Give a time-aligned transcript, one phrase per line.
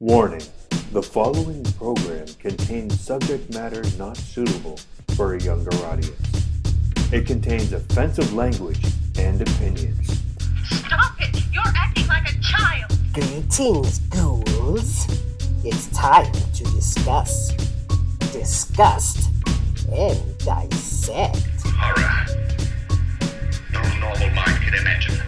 [0.00, 0.46] Warning
[0.92, 4.78] the following program contains subject matter not suitable
[5.16, 6.46] for a younger audience.
[7.12, 8.78] It contains offensive language
[9.18, 10.22] and opinions.
[10.68, 11.42] Stop it!
[11.52, 12.92] You're acting like a child!
[13.12, 15.08] Greetings, ghouls.
[15.64, 17.50] It's time to discuss,
[18.30, 19.30] disgust,
[19.90, 21.42] and dissect.
[21.64, 22.24] horror.
[23.72, 25.27] No normal mind can imagine.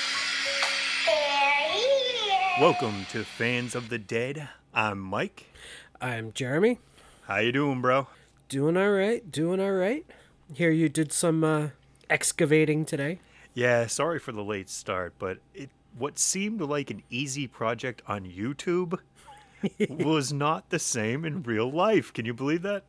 [2.59, 4.49] Welcome to Fans of the Dead.
[4.73, 5.45] I'm Mike.
[5.99, 6.79] I'm Jeremy.
[7.23, 8.07] How you doing, bro?
[8.49, 9.31] Doing all right.
[9.31, 10.05] Doing all right.
[10.53, 11.69] Here you did some uh,
[12.09, 13.19] excavating today.
[13.53, 18.25] Yeah, sorry for the late start, but it what seemed like an easy project on
[18.25, 18.99] YouTube
[19.89, 22.13] was not the same in real life.
[22.13, 22.83] Can you believe that?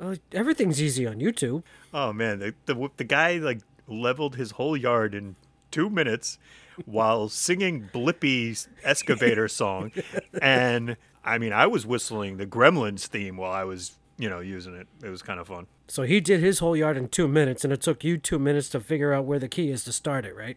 [0.00, 1.62] Uh, everything's easy on YouTube.
[1.92, 5.36] Oh man, the, the the guy like leveled his whole yard in
[5.70, 6.38] two minutes
[6.84, 9.92] while singing Blippi's excavator song,
[10.40, 14.74] and I mean, I was whistling the Gremlins theme while I was you know using
[14.74, 14.86] it.
[15.02, 15.66] It was kind of fun.
[15.88, 18.68] So he did his whole yard in two minutes, and it took you two minutes
[18.70, 20.56] to figure out where the key is to start it, right?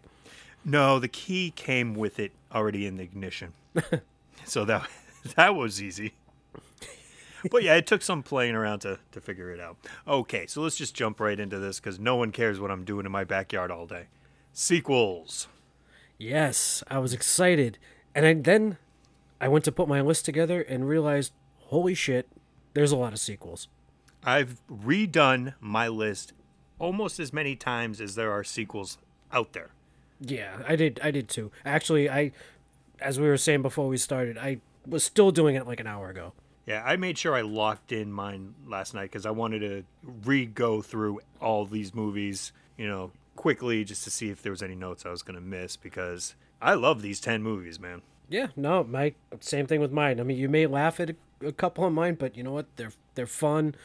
[0.63, 3.53] No, the key came with it already in the ignition,
[4.45, 4.88] so that
[5.36, 6.13] that was easy.
[7.52, 9.77] But yeah, it took some playing around to, to figure it out.
[10.08, 13.05] Okay, so let's just jump right into this because no one cares what I'm doing
[13.05, 14.05] in my backyard all day.
[14.52, 15.47] Sequels.
[16.17, 17.77] Yes, I was excited,
[18.13, 18.77] and I, then
[19.41, 21.33] I went to put my list together and realized,
[21.66, 22.27] holy shit,
[22.73, 23.67] there's a lot of sequels.
[24.23, 26.33] I've redone my list
[26.80, 28.98] almost as many times as there are sequels
[29.31, 29.70] out there.
[30.20, 30.99] Yeah, I did.
[31.04, 31.52] I did too.
[31.65, 32.31] Actually, I,
[32.99, 36.09] as we were saying before we started, I was still doing it like an hour
[36.09, 36.33] ago.
[36.65, 39.83] Yeah, I made sure I locked in mine last night because I wanted to
[40.23, 44.64] re go through all these movies, you know, quickly just to see if there was
[44.64, 48.02] any notes I was going to miss because I love these 10 movies, man.
[48.30, 50.20] Yeah, no, my same thing with mine.
[50.20, 51.16] I mean, you may laugh at a,
[51.48, 52.66] a couple of mine, but you know what?
[52.76, 53.76] They're they're fun,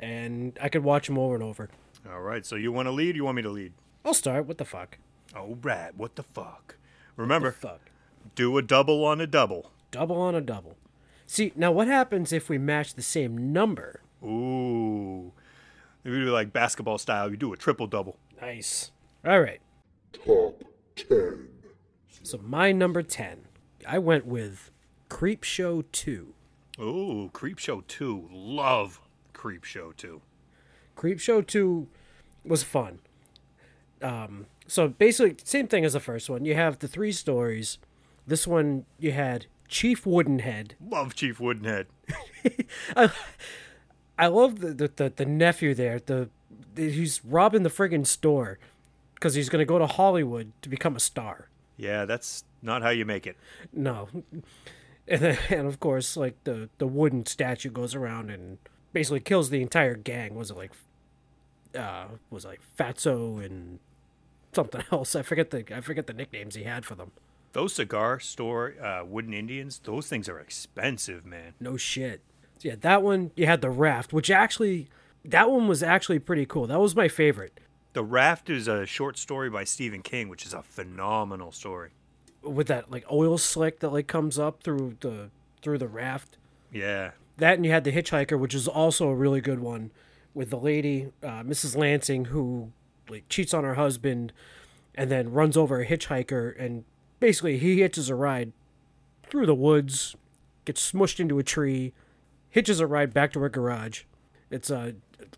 [0.00, 1.68] and I could watch them over and over.
[2.10, 3.14] All right, so you want to lead?
[3.14, 3.72] You want me to lead?
[4.04, 4.46] I'll start.
[4.46, 4.98] What the fuck?
[5.34, 6.76] All right, what the fuck?
[7.16, 7.80] Remember, Fuck.
[8.34, 9.70] do a double on a double.
[9.92, 10.76] Double on a double.
[11.26, 14.00] See, now what happens if we match the same number?
[14.24, 15.32] Ooh.
[16.04, 18.16] If you do like basketball style, you do a triple double.
[18.40, 18.90] Nice.
[19.26, 19.60] All right.
[20.12, 20.62] Top
[20.96, 21.48] 10.
[22.22, 23.46] So my number ten,
[23.86, 24.70] I went with
[25.08, 26.34] Creep Show Two.
[26.80, 28.30] Ooh, Creep Show 2.
[28.32, 29.00] Love
[29.32, 30.20] Creep Show 2.
[30.96, 31.86] Creep Show 2
[32.44, 32.98] was fun.
[34.02, 36.44] Um, so basically, same thing as the first one.
[36.44, 37.78] You have the three stories.
[38.26, 40.72] This one, you had Chief Woodenhead.
[40.84, 41.86] Love Chief Woodenhead.
[42.96, 43.10] I,
[44.18, 46.00] I love the, the, the, the nephew there.
[46.00, 46.28] The,
[46.74, 48.58] the He's robbing the friggin' store
[49.24, 51.48] because he's going to go to Hollywood to become a star.
[51.78, 53.38] Yeah, that's not how you make it.
[53.72, 54.10] No.
[55.08, 58.58] And, then, and of course, like the, the wooden statue goes around and
[58.92, 60.34] basically kills the entire gang.
[60.34, 60.72] Was it like,
[61.74, 63.78] uh, was it like Fatso and
[64.52, 65.16] something else?
[65.16, 67.12] I forget the I forget the nicknames he had for them.
[67.54, 71.54] Those cigar store uh, wooden Indians, those things are expensive, man.
[71.58, 72.20] No shit.
[72.58, 74.88] So yeah, that one you had the raft, which actually
[75.24, 76.66] that one was actually pretty cool.
[76.66, 77.58] That was my favorite.
[77.94, 81.90] The Raft is a short story by Stephen King, which is a phenomenal story.
[82.42, 85.30] With that like oil slick that like comes up through the
[85.62, 86.36] through the raft.
[86.72, 87.12] Yeah.
[87.38, 89.92] That and you had the hitchhiker, which is also a really good one,
[90.34, 91.76] with the lady, uh, Mrs.
[91.76, 92.72] Lansing, who
[93.08, 94.32] like cheats on her husband,
[94.96, 96.84] and then runs over a hitchhiker, and
[97.20, 98.52] basically he hitches a ride
[99.22, 100.16] through the woods,
[100.64, 101.92] gets smushed into a tree,
[102.50, 104.02] hitches a ride back to her garage.
[104.50, 104.94] It's a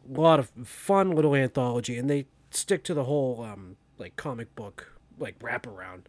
[0.09, 4.93] lot of fun little anthology, and they stick to the whole um, like comic book
[5.19, 6.03] like wraparound.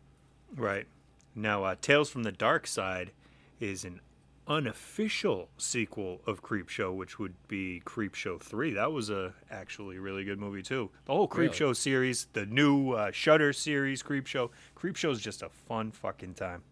[0.55, 0.87] Right.
[1.35, 3.11] Now, uh, Tales from the Dark Side
[3.59, 4.01] is an
[4.47, 8.73] unofficial sequel of Creep Show, which would be Creep Show 3.
[8.73, 10.89] That was a actually really good movie, too.
[11.05, 11.57] The whole Creep Really?
[11.57, 14.51] Show series, the new uh, Shudder series, Creep Show.
[14.73, 16.63] Creep Show is just a fun fucking time.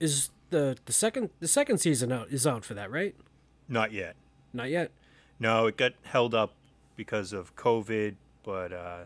[0.00, 3.14] Is the the second the second season out is out for that right?
[3.68, 4.16] Not yet.
[4.52, 4.90] Not yet.
[5.38, 6.52] No, it got held up
[6.96, 8.98] because of COVID, but uh,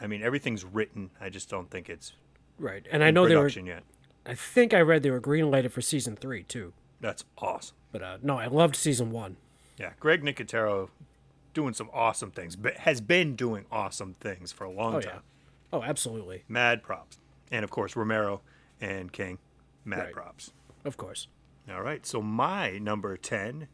[0.00, 1.10] I mean, everything's written.
[1.20, 2.12] I just don't think it's
[2.58, 3.48] Right, and I know they were.
[3.48, 3.82] yet.
[4.24, 6.72] I think I read they were greenlighted for season three too.
[7.00, 7.76] That's awesome.
[7.92, 9.36] But uh, no, I loved season one.
[9.78, 10.88] Yeah, Greg Nicotero
[11.54, 15.12] doing some awesome things, but has been doing awesome things for a long Oh time.
[15.16, 15.20] yeah.
[15.78, 16.44] Oh, absolutely.
[16.48, 17.18] Mad props.
[17.50, 18.40] And of course, Romero
[18.80, 19.38] and King,
[19.84, 20.12] mad Right.
[20.12, 20.52] props.
[20.84, 21.28] Of course.
[21.70, 23.68] All right, so my number 10,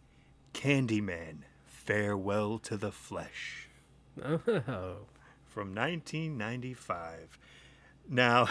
[0.55, 3.69] Candyman, Farewell to the Flesh.
[4.25, 5.07] Oh.
[5.53, 7.39] From 1995.
[8.09, 8.49] Now,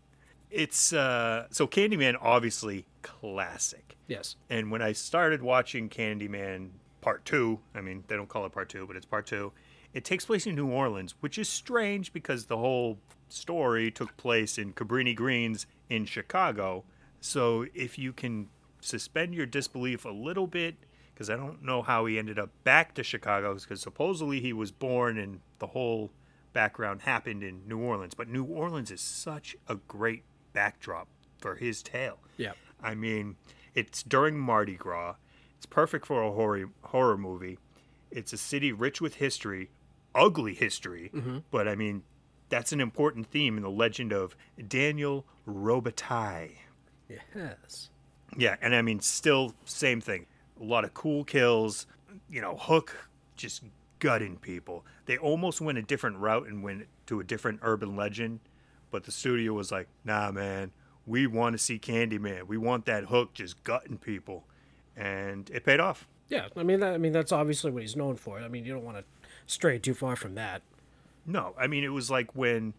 [0.50, 3.96] it's uh, so Candyman obviously classic.
[4.06, 4.36] Yes.
[4.48, 6.70] And when I started watching Candyman
[7.00, 9.52] Part 2, I mean, they don't call it Part 2, but it's Part 2.
[9.92, 12.98] It takes place in New Orleans, which is strange because the whole
[13.28, 16.84] story took place in Cabrini Greens in Chicago.
[17.20, 18.48] So if you can
[18.80, 20.76] suspend your disbelief a little bit,
[21.14, 24.72] because I don't know how he ended up back to Chicago, because supposedly he was
[24.72, 26.10] born and the whole
[26.54, 28.14] background happened in New Orleans.
[28.14, 30.22] But New Orleans is such a great
[30.54, 31.08] backdrop
[31.38, 32.18] for his tale.
[32.38, 32.52] Yeah.
[32.82, 33.36] I mean,
[33.74, 35.16] it's during Mardi Gras.
[35.58, 37.58] It's perfect for a horror horror movie.
[38.10, 39.70] It's a city rich with history,
[40.14, 41.38] ugly history, mm-hmm.
[41.50, 42.02] but I mean,
[42.48, 44.36] that's an important theme in the legend of
[44.68, 46.52] Daniel Robitaille.
[47.08, 47.90] Yes.
[48.36, 50.26] Yeah, and I mean, still same thing.
[50.60, 51.86] A lot of cool kills.
[52.30, 53.64] You know, Hook just
[54.04, 54.84] gutting people.
[55.06, 58.40] They almost went a different route and went to a different urban legend,
[58.90, 60.72] but the studio was like, "Nah, man,
[61.06, 62.46] we want to see Candyman.
[62.46, 64.44] We want that Hook just gutting people,"
[64.94, 66.06] and it paid off.
[66.28, 66.48] Yeah.
[66.54, 68.40] I mean, that, I mean, that's obviously what he's known for.
[68.40, 69.04] I mean, you don't want to
[69.46, 70.60] stray too far from that.
[71.24, 72.74] No, I mean it was like when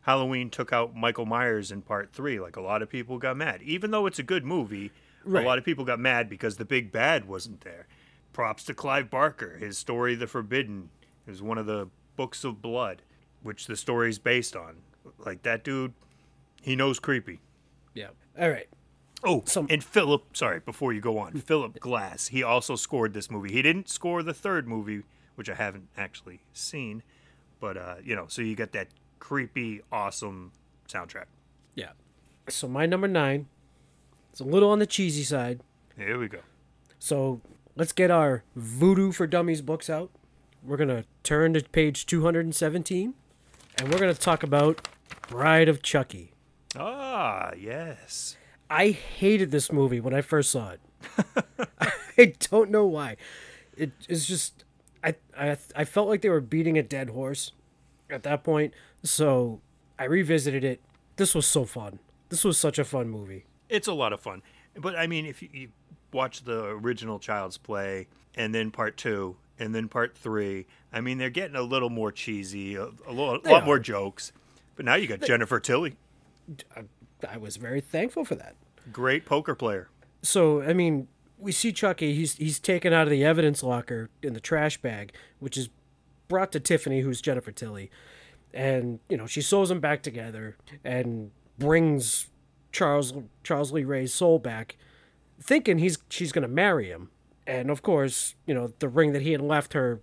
[0.00, 2.40] Halloween took out Michael Myers in part three.
[2.40, 4.92] Like a lot of people got mad, even though it's a good movie.
[5.26, 5.44] Right.
[5.44, 7.86] A lot of people got mad because the big bad wasn't there.
[8.32, 9.56] Props to Clive Barker.
[9.58, 10.90] His story, The Forbidden,
[11.26, 13.02] is one of the books of blood,
[13.42, 14.76] which the story is based on.
[15.18, 15.92] Like that dude,
[16.62, 17.40] he knows creepy.
[17.94, 18.08] Yeah.
[18.38, 18.68] All right.
[19.24, 23.30] Oh, Some- and Philip, sorry, before you go on, Philip Glass, he also scored this
[23.30, 23.52] movie.
[23.52, 25.02] He didn't score the third movie,
[25.34, 27.02] which I haven't actually seen,
[27.60, 28.88] but uh, you know, so you get that
[29.18, 30.52] creepy, awesome
[30.88, 31.26] soundtrack.
[31.74, 31.90] Yeah.
[32.48, 33.46] So my number nine,
[34.30, 35.60] it's a little on the cheesy side.
[35.96, 36.40] Here we go.
[36.98, 37.42] So
[37.80, 40.10] let's get our Voodoo for Dummies books out.
[40.62, 43.14] We're gonna turn to page 217,
[43.78, 44.86] and we're gonna talk about
[45.30, 46.32] Bride of Chucky.
[46.76, 48.36] Ah, yes.
[48.68, 50.80] I hated this movie when I first saw it.
[52.18, 53.16] I don't know why.
[53.78, 54.64] It is just
[55.02, 57.52] I, I I felt like they were beating a dead horse
[58.10, 58.74] at that point.
[59.02, 59.62] So
[59.98, 60.82] I revisited it.
[61.16, 61.98] This was so fun.
[62.28, 63.46] This was such a fun movie.
[63.70, 64.42] It's a lot of fun.
[64.76, 65.68] But I mean, if you, you
[66.12, 71.18] watch the original Child's Play and then part two and then part three, I mean,
[71.18, 74.32] they're getting a little more cheesy, a, a, lot, lot more jokes.
[74.74, 75.96] But now you got Jennifer Tilly,
[77.28, 78.56] I was very thankful for that.
[78.92, 79.88] great poker player.
[80.22, 81.08] So I mean,
[81.38, 82.14] we see Chucky.
[82.14, 85.68] He's he's taken out of the evidence locker in the trash bag, which is
[86.28, 87.90] brought to Tiffany, who's Jennifer Tilly,
[88.52, 92.28] and you know she sews them back together and brings
[92.72, 94.76] Charles Charles Lee Ray's soul back,
[95.42, 97.10] thinking he's she's gonna marry him,
[97.46, 100.00] and of course you know the ring that he had left her,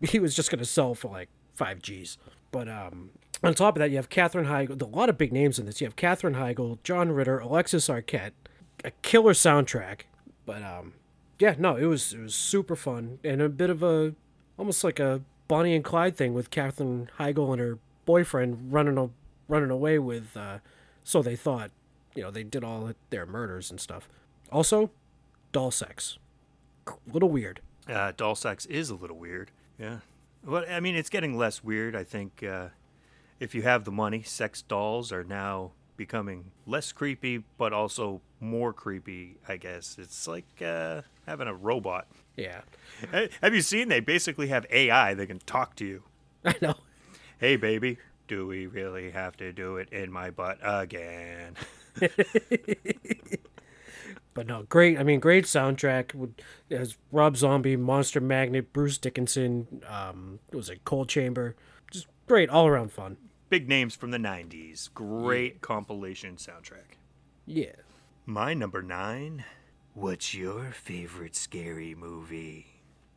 [0.00, 2.18] he was just gonna sell for like five G's.
[2.50, 3.10] But um,
[3.42, 4.80] on top of that, you have Katherine Heigl.
[4.80, 5.80] A lot of big names in this.
[5.80, 8.32] You have Katherine Heigl, John Ritter, Alexis Arquette,
[8.84, 10.02] a killer soundtrack.
[10.46, 10.94] But um,
[11.38, 14.14] yeah, no, it was it was super fun and a bit of a
[14.58, 19.10] almost like a Bonnie and Clyde thing with Katherine Heigl and her boyfriend running a,
[19.48, 20.36] running away with.
[20.36, 20.58] Uh,
[21.02, 21.70] so they thought,
[22.14, 24.08] you know, they did all their murders and stuff.
[24.54, 24.92] Also,
[25.50, 26.16] doll sex,
[26.86, 27.60] a little weird.
[27.88, 29.50] Uh, doll sex is a little weird.
[29.80, 29.98] Yeah.
[30.46, 31.96] Well, I mean, it's getting less weird.
[31.96, 32.68] I think uh,
[33.40, 38.72] if you have the money, sex dolls are now becoming less creepy, but also more
[38.72, 39.96] creepy, I guess.
[39.98, 42.06] It's like uh, having a robot.
[42.36, 42.60] Yeah,
[43.42, 43.88] Have you seen?
[43.88, 46.04] They basically have AI that can talk to you.
[46.44, 46.74] I know.
[47.38, 51.56] Hey, baby, do we really have to do it in my butt again?
[54.34, 54.98] But no, great.
[54.98, 56.14] I mean, great soundtrack.
[56.14, 59.82] Would has Rob Zombie, Monster Magnet, Bruce Dickinson.
[59.88, 61.54] Um, was it Coal Chamber?
[61.90, 63.16] Just great, all around fun.
[63.48, 64.92] Big names from the 90s.
[64.92, 66.98] Great compilation soundtrack.
[67.46, 67.76] Yeah.
[68.26, 69.44] My number nine.
[69.92, 72.66] What's your favorite scary movie?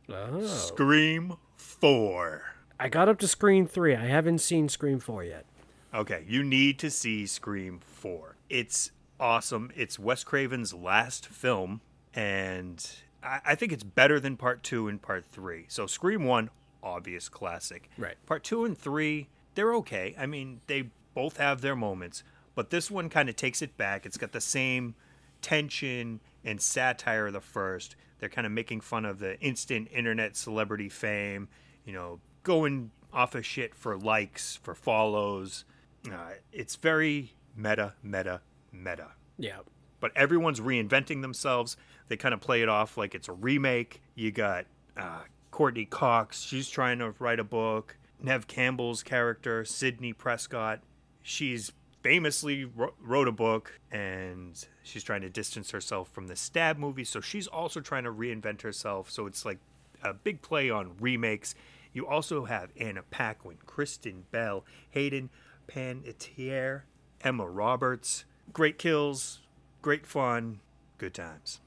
[0.08, 0.46] Oh.
[0.46, 2.42] Scream 4.
[2.80, 3.96] I got up to Scream three.
[3.96, 5.44] I haven't seen Scream four yet.
[5.92, 8.36] Okay, you need to see Scream 4.
[8.48, 9.70] It's awesome.
[9.74, 11.80] It's Wes Craven's last film,
[12.14, 12.84] and
[13.22, 15.66] I, I think it's better than part two and part three.
[15.68, 16.50] So, Scream 1,
[16.82, 17.90] obvious classic.
[17.98, 18.16] Right.
[18.26, 20.14] Part two and three, they're okay.
[20.18, 22.22] I mean, they both have their moments,
[22.54, 24.06] but this one kind of takes it back.
[24.06, 24.94] It's got the same
[25.42, 27.96] tension and satire of the first.
[28.18, 31.48] They're kind of making fun of the instant internet celebrity fame,
[31.84, 35.64] you know, going off of shit for likes, for follows.
[36.10, 38.40] Uh, it's very meta, meta,
[38.72, 39.08] meta.
[39.38, 39.58] Yeah.
[40.00, 41.76] But everyone's reinventing themselves.
[42.08, 44.00] They kind of play it off like it's a remake.
[44.14, 45.20] You got uh,
[45.50, 46.40] Courteney Cox.
[46.40, 47.96] She's trying to write a book.
[48.20, 50.80] Neve Campbell's character, Sydney Prescott.
[51.22, 51.72] She's
[52.02, 52.64] famously
[53.00, 57.46] wrote a book and she's trying to distance herself from the stab movie so she's
[57.48, 59.58] also trying to reinvent herself so it's like
[60.04, 61.56] a big play on remakes
[61.92, 65.28] you also have anna paquin kristen bell hayden
[65.66, 66.82] panettiere
[67.20, 69.40] emma roberts great kills
[69.82, 70.60] great fun
[70.98, 71.60] good times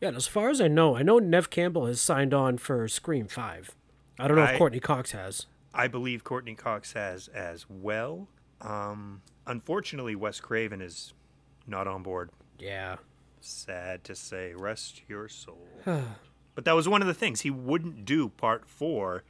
[0.00, 2.86] Yeah, and as far as I know, I know Neve Campbell has signed on for
[2.88, 3.74] Scream 5.
[4.18, 5.46] I don't know I- if Courteney Cox has.
[5.74, 8.28] i believe courteney cox has as well
[8.60, 11.12] um, unfortunately wes craven is
[11.66, 12.96] not on board Yeah.
[13.40, 15.66] Sad to say, rest your soul.
[15.84, 19.22] but that was one of the things he wouldn't do part four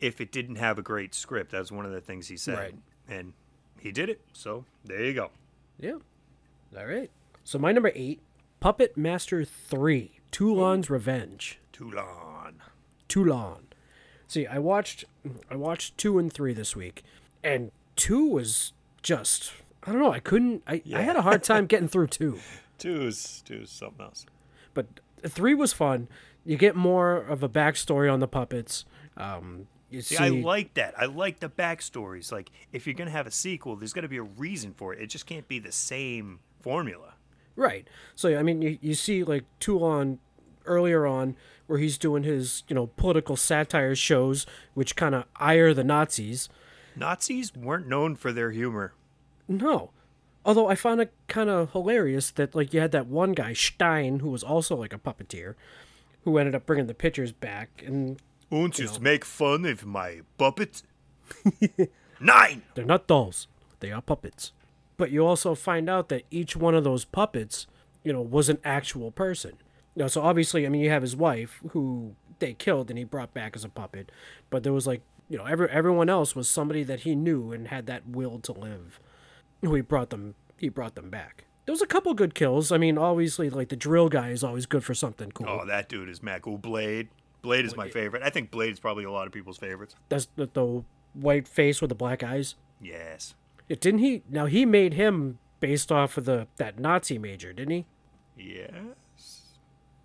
[0.00, 1.50] if it didn't have a great script.
[1.52, 2.74] That was one of the things he said, Right.
[3.06, 3.34] and
[3.78, 4.22] he did it.
[4.32, 5.30] So there you go.
[5.78, 5.98] Yeah.
[6.76, 7.10] All right.
[7.44, 8.20] So my number eight,
[8.60, 11.58] Puppet Master 3, Toulon's Revenge.
[11.72, 12.62] Toulon.
[13.08, 13.68] Toulon.
[14.26, 15.04] See, I watched
[15.50, 17.02] I watched two and three this week,
[17.42, 19.52] and two was just
[19.86, 20.12] I don't know.
[20.12, 20.62] I couldn't.
[20.66, 22.38] I, I had a hard time getting through two,
[22.78, 24.24] Two is two is something else.
[24.72, 24.86] but
[25.22, 26.08] three was fun.
[26.44, 28.84] You get more of a backstory on the puppets.
[29.16, 30.94] Um, you See, see, I like that.
[30.98, 32.32] I like the backstories.
[32.32, 35.00] Like, if you're gonna have a sequel, there's got to be a reason for it.
[35.00, 37.14] It just can't be the same formula.
[37.56, 37.86] Right.
[38.14, 40.18] So I mean, you, you see like Toulon
[40.66, 41.36] earlier on
[41.66, 46.48] where he's doing his you know political satire shows, which kind of ire the Nazis.
[46.96, 48.94] Nazis weren't known for their humor.
[49.48, 49.90] No.
[50.44, 54.20] Although I found it kind of hilarious that like you had that one guy Stein
[54.20, 55.54] who was also like a puppeteer,
[56.24, 58.20] who ended up bringing the pictures back, and
[58.50, 60.82] Won't you make fun of my puppet?
[62.20, 62.62] Nine.
[62.74, 63.48] they're not dolls,
[63.80, 64.52] they are puppets.
[64.96, 67.66] But you also find out that each one of those puppets,
[68.04, 69.52] you know, was an actual person.
[69.96, 73.04] You know, so obviously, I mean, you have his wife who they killed and he
[73.04, 74.10] brought back as a puppet,
[74.50, 77.68] but there was like, you know, every everyone else was somebody that he knew and
[77.68, 79.00] had that will to live.
[79.62, 81.44] Who he brought them, he brought them back.
[81.64, 82.70] There was a couple good kills.
[82.70, 85.48] I mean, obviously, like the drill guy is always good for something cool.
[85.48, 86.58] Oh, that dude is cool.
[86.58, 87.08] Blade.
[87.44, 88.22] Blade is my favorite.
[88.24, 89.94] I think Blade is probably a lot of people's favorites.
[90.08, 90.82] That's the, the
[91.12, 92.56] white face with the black eyes.
[92.82, 93.34] Yes.
[93.68, 94.22] Yeah, didn't he?
[94.28, 97.86] Now he made him based off of the that Nazi major, didn't he?
[98.36, 99.58] Yes.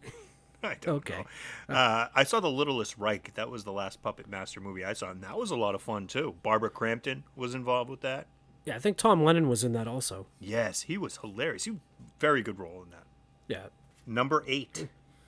[0.64, 1.26] I don't Okay.
[1.68, 1.76] know.
[1.76, 3.34] Uh, I saw The Littlest Reich.
[3.36, 5.82] That was the last Puppet Master movie I saw, and that was a lot of
[5.82, 6.36] fun too.
[6.44, 8.28] Barbara Crampton was involved with that.
[8.66, 10.28] Yeah, I think Tom Lennon was in that also.
[10.40, 11.64] Yes, he was hilarious.
[11.64, 11.74] He
[12.20, 13.06] very good role in that.
[13.48, 13.68] Yeah.
[14.06, 14.88] Number eight,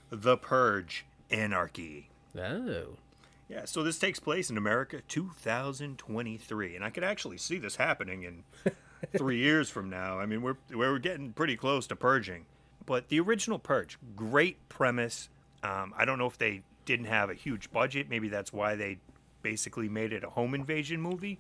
[0.10, 2.10] The Purge, Anarchy.
[2.38, 2.98] Oh.
[3.50, 8.24] Yeah, so this takes place in America 2023, and I could actually see this happening
[8.24, 8.44] in
[9.18, 10.20] three years from now.
[10.20, 12.46] I mean, we're we're getting pretty close to purging,
[12.86, 15.28] but the original Purge, great premise.
[15.64, 18.10] Um, I don't know if they didn't have a huge budget.
[18.10, 19.00] Maybe that's why they
[19.42, 21.40] basically made it a home invasion movie.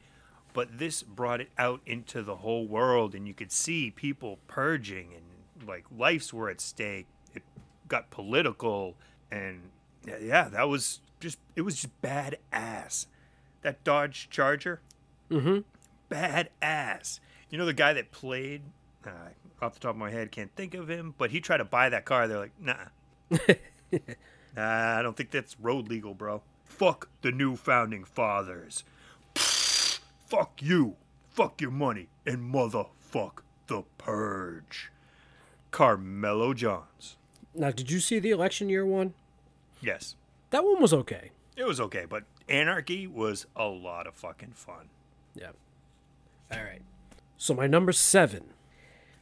[0.53, 5.13] But this brought it out into the whole world, and you could see people purging,
[5.13, 7.07] and like lives were at stake.
[7.33, 7.43] It
[7.87, 8.95] got political,
[9.31, 9.61] and
[10.05, 13.07] yeah, yeah, that was just it was just badass.
[13.61, 14.81] That Dodge Charger,
[15.29, 15.59] mm-hmm,
[16.09, 17.19] badass.
[17.49, 18.61] You know the guy that played,
[19.05, 19.09] uh,
[19.61, 21.89] off the top of my head, can't think of him, but he tried to buy
[21.89, 22.27] that car.
[22.27, 22.75] They're like, nah,
[24.55, 26.41] nah, I don't think that's road legal, bro.
[26.63, 28.83] Fuck the new founding fathers.
[29.35, 30.95] Fuck you.
[31.29, 32.07] Fuck your money.
[32.25, 34.91] And motherfuck the purge.
[35.71, 37.17] Carmelo Johns.
[37.53, 39.13] Now, did you see the election year one?
[39.81, 40.15] Yes.
[40.51, 41.31] That one was okay.
[41.55, 44.89] It was okay, but Anarchy was a lot of fucking fun.
[45.35, 45.51] Yeah.
[46.51, 46.81] All right.
[47.37, 48.53] So my number seven.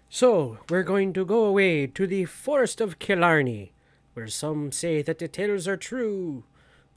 [0.10, 3.74] So we're going to go away to the forest of Killarney,
[4.14, 6.44] where some say that the tales are true.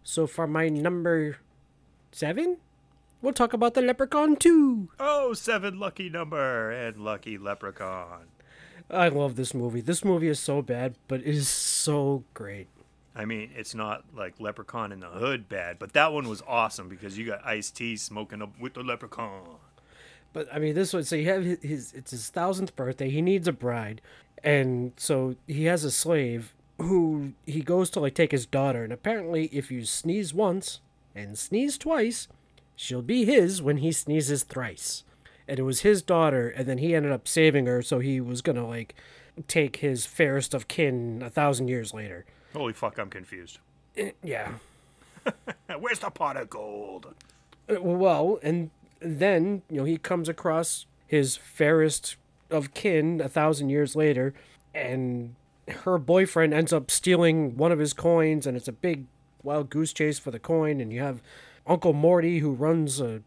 [0.03, 1.37] So for my number
[2.11, 2.57] seven,
[3.21, 4.89] we'll talk about the Leprechaun Two.
[4.99, 8.27] Oh, seven lucky number and lucky leprechaun.
[8.91, 9.81] I love this movie.
[9.81, 12.69] This movie is so bad, but it is so great.
[13.15, 16.89] I mean, it's not like Leprechaun in the Hood bad, but that one was awesome
[16.89, 19.57] because you got Ice T smoking up with the Leprechaun.
[20.33, 21.05] But I mean, this one.
[21.05, 21.93] So you have his, his.
[21.93, 23.11] It's his thousandth birthday.
[23.11, 24.01] He needs a bride,
[24.43, 28.83] and so he has a slave who he goes to like take his daughter.
[28.83, 30.81] And apparently, if you sneeze once
[31.15, 32.29] and sneeze twice,
[32.75, 35.05] she'll be his when he sneezes thrice.
[35.47, 37.83] And it was his daughter, and then he ended up saving her.
[37.83, 38.95] So he was gonna like
[39.49, 42.25] take his fairest of kin a thousand years later.
[42.53, 43.59] Holy fuck, I'm confused.
[44.23, 44.53] Yeah.
[45.79, 47.15] Where's the pot of gold?
[47.71, 52.17] Uh, Well, and then, you know, he comes across his fairest
[52.51, 54.35] of kin a thousand years later,
[54.75, 55.35] and
[55.85, 59.05] her boyfriend ends up stealing one of his coins, and it's a big
[59.43, 60.81] wild goose chase for the coin.
[60.81, 61.23] And you have
[61.67, 63.23] Uncle Morty, who runs a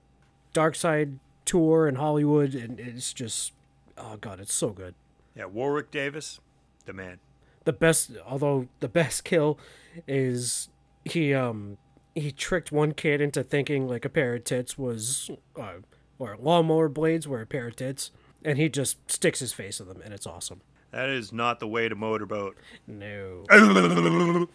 [0.53, 3.53] dark side tour in Hollywood, and it's just,
[3.98, 4.96] oh god, it's so good.
[5.36, 6.39] Yeah, Warwick Davis,
[6.86, 7.20] the man.
[7.65, 9.60] The best although the best kill
[10.07, 10.69] is
[11.03, 11.77] he um
[12.15, 15.29] he tricked one kid into thinking like a pair of tits was
[15.60, 15.74] uh,
[16.17, 18.12] or lawnmower blades were a pair of tits
[18.43, 21.67] and he just sticks his face in them and it's awesome That is not the
[21.67, 22.55] way to motorboat.
[22.88, 23.43] no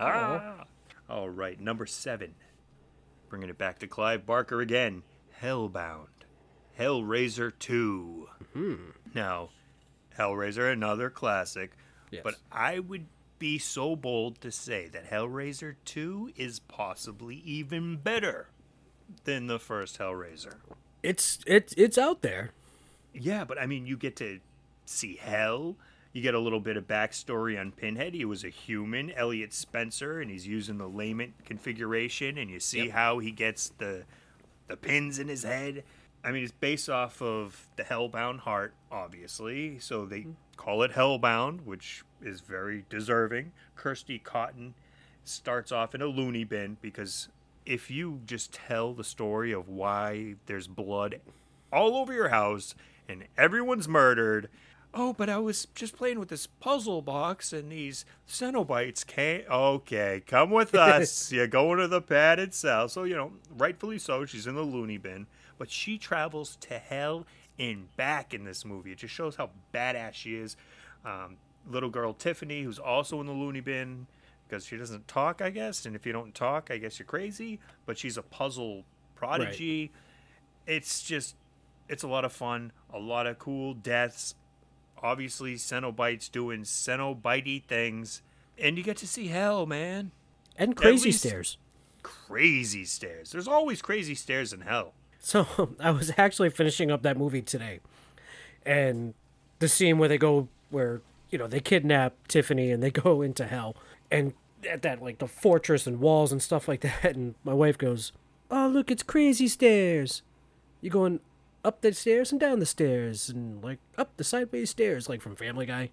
[0.00, 0.64] Ah.
[1.08, 2.34] All right, number seven.
[3.28, 5.02] Bringing it back to Clive Barker again.
[5.42, 6.08] Hellbound.
[6.78, 8.28] Hellraiser 2.
[8.52, 8.74] Hmm.
[9.14, 9.50] Now,
[10.18, 11.72] Hellraiser, another classic.
[12.10, 12.22] Yes.
[12.24, 13.06] But I would
[13.38, 18.48] be so bold to say that Hellraiser 2 is possibly even better
[19.24, 20.54] than the first Hellraiser.
[21.02, 22.52] it's it's it's out there
[23.12, 24.40] Yeah, but I mean, you get to
[24.86, 25.76] see hell.
[26.12, 28.14] You get a little bit of backstory on Pinhead.
[28.14, 32.88] He was a human, Elliot Spencer, and he's using the lament configuration, and you see
[32.90, 34.04] how he gets the
[34.68, 35.82] the pins in his head.
[36.24, 39.78] I mean, it's based off of the Hellbound Heart, obviously.
[39.78, 40.32] So they mm-hmm.
[40.56, 43.52] call it Hellbound, which is very deserving.
[43.76, 44.74] Kirsty Cotton
[45.24, 47.28] starts off in a loony bin because
[47.66, 51.20] if you just tell the story of why there's blood
[51.72, 52.74] all over your house
[53.08, 54.48] and everyone's murdered.
[54.96, 59.42] Oh, but I was just playing with this puzzle box and these Cenobites came.
[59.50, 61.32] Okay, come with us.
[61.32, 62.88] You're going to the padded cell.
[62.88, 65.26] So, you know, rightfully so, she's in the loony bin.
[65.58, 67.26] But she travels to hell
[67.58, 68.92] and back in this movie.
[68.92, 70.56] It just shows how badass she is.
[71.04, 71.36] Um,
[71.70, 74.06] little girl Tiffany, who's also in the loony bin
[74.46, 75.86] because she doesn't talk, I guess.
[75.86, 77.60] And if you don't talk, I guess you're crazy.
[77.86, 79.90] But she's a puzzle prodigy
[80.66, 81.36] it's just
[81.88, 84.34] it's a lot of fun a lot of cool deaths
[85.02, 88.22] obviously cenobites doing cenobitey things
[88.58, 90.10] and you get to see hell man
[90.56, 91.58] and crazy stairs
[92.02, 94.92] crazy stairs there's always crazy stairs in hell
[95.24, 95.46] So
[95.80, 97.80] I was actually finishing up that movie today,
[98.64, 99.14] and
[99.58, 103.46] the scene where they go where you know they kidnap Tiffany and they go into
[103.46, 103.74] hell,
[104.10, 104.34] and
[104.68, 108.12] at that like the fortress and walls and stuff like that, and my wife goes,
[108.50, 110.22] "Oh look, it's crazy stairs.
[110.82, 111.20] You're going
[111.64, 115.36] up the stairs and down the stairs and like up the sideways stairs like from
[115.36, 115.88] Family Guy."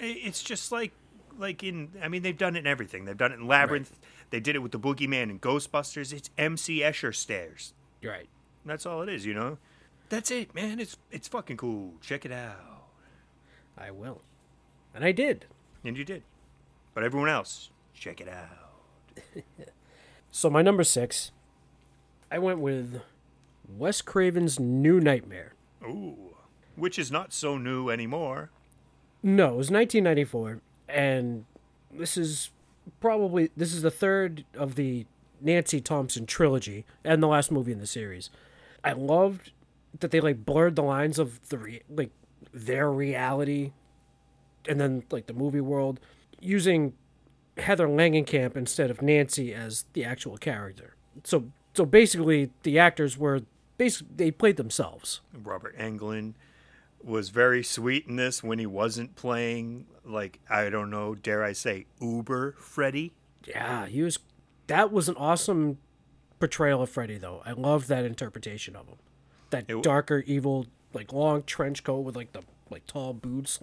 [0.00, 0.92] It's just like
[1.38, 3.04] like in i mean they've done it in everything.
[3.04, 4.00] They've done it in labyrinth.
[4.30, 6.12] They did it with the boogeyman and ghostbusters.
[6.12, 7.72] It's mc escher stairs.
[8.00, 8.28] You're right.
[8.64, 9.58] That's all it is you know
[10.08, 12.56] that's it man it's it's fucking cool check it out
[13.76, 14.20] I will,
[14.94, 15.46] and I did.
[15.84, 16.22] and you did
[16.94, 19.34] but everyone else check it out
[20.36, 21.30] So my number six,
[22.28, 23.00] I went with
[23.68, 25.54] Wes Craven's New Nightmare.
[25.84, 26.34] Ooh,
[26.74, 28.50] which is not so new anymore.
[29.22, 31.44] No, it was 1994, and
[31.92, 32.50] this is
[33.00, 35.06] probably this is the third of the
[35.40, 38.28] Nancy Thompson trilogy and the last movie in the series.
[38.84, 39.52] I loved
[40.00, 42.10] that they like blurred the lines of the re- like
[42.52, 43.72] their reality
[44.68, 45.98] and then like the movie world
[46.40, 46.92] using
[47.56, 50.94] Heather Langenkamp instead of Nancy as the actual character.
[51.24, 53.40] So so basically the actors were
[53.78, 55.20] basically they played themselves.
[55.32, 56.34] Robert Englund
[57.04, 61.52] was very sweet in this when he wasn't playing, like, I don't know, dare I
[61.52, 63.12] say, Uber Freddy.
[63.46, 64.18] Yeah, he was.
[64.66, 65.78] That was an awesome
[66.38, 67.42] portrayal of Freddy, though.
[67.44, 68.96] I love that interpretation of him.
[69.50, 73.58] That w- darker, evil, like long trench coat with like the like tall boots.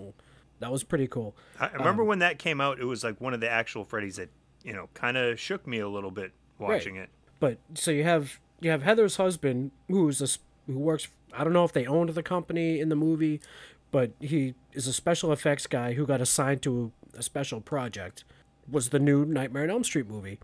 [0.59, 1.35] That was pretty cool.
[1.59, 4.15] I remember um, when that came out, it was like one of the actual Freddys
[4.15, 4.29] that,
[4.63, 7.09] you know, kind of shook me a little bit watching it.
[7.39, 10.27] But so you have you have Heather's husband, who's a
[10.71, 11.07] who works.
[11.33, 13.41] I don't know if they owned the company in the movie,
[13.89, 18.23] but he is a special effects guy who got assigned to a special project.
[18.69, 20.39] Was the new Nightmare on Elm Street movie,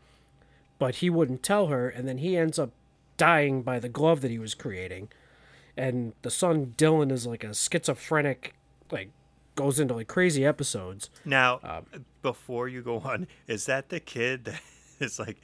[0.80, 2.72] but he wouldn't tell her, and then he ends up
[3.18, 5.10] dying by the glove that he was creating.
[5.76, 8.54] And the son Dylan is like a schizophrenic,
[8.92, 9.10] like
[9.56, 11.10] goes into like crazy episodes.
[11.26, 14.62] Now, Um, before you go on, is that the kid that
[15.00, 15.38] is like,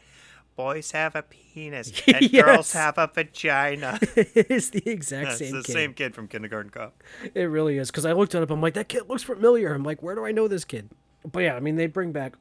[0.56, 2.44] boys have a penis and Yes.
[2.46, 3.98] girls have a vagina?
[4.16, 5.40] it's the exact same kid.
[5.40, 5.72] It's same the kid.
[5.74, 7.02] same kid from Kindergarten Cop.
[7.34, 8.50] It really is because I looked it up.
[8.52, 9.74] I'm like, that kid looks familiar.
[9.74, 10.90] I'm like, where do I know this kid?
[11.32, 12.34] But yeah, I mean, they bring back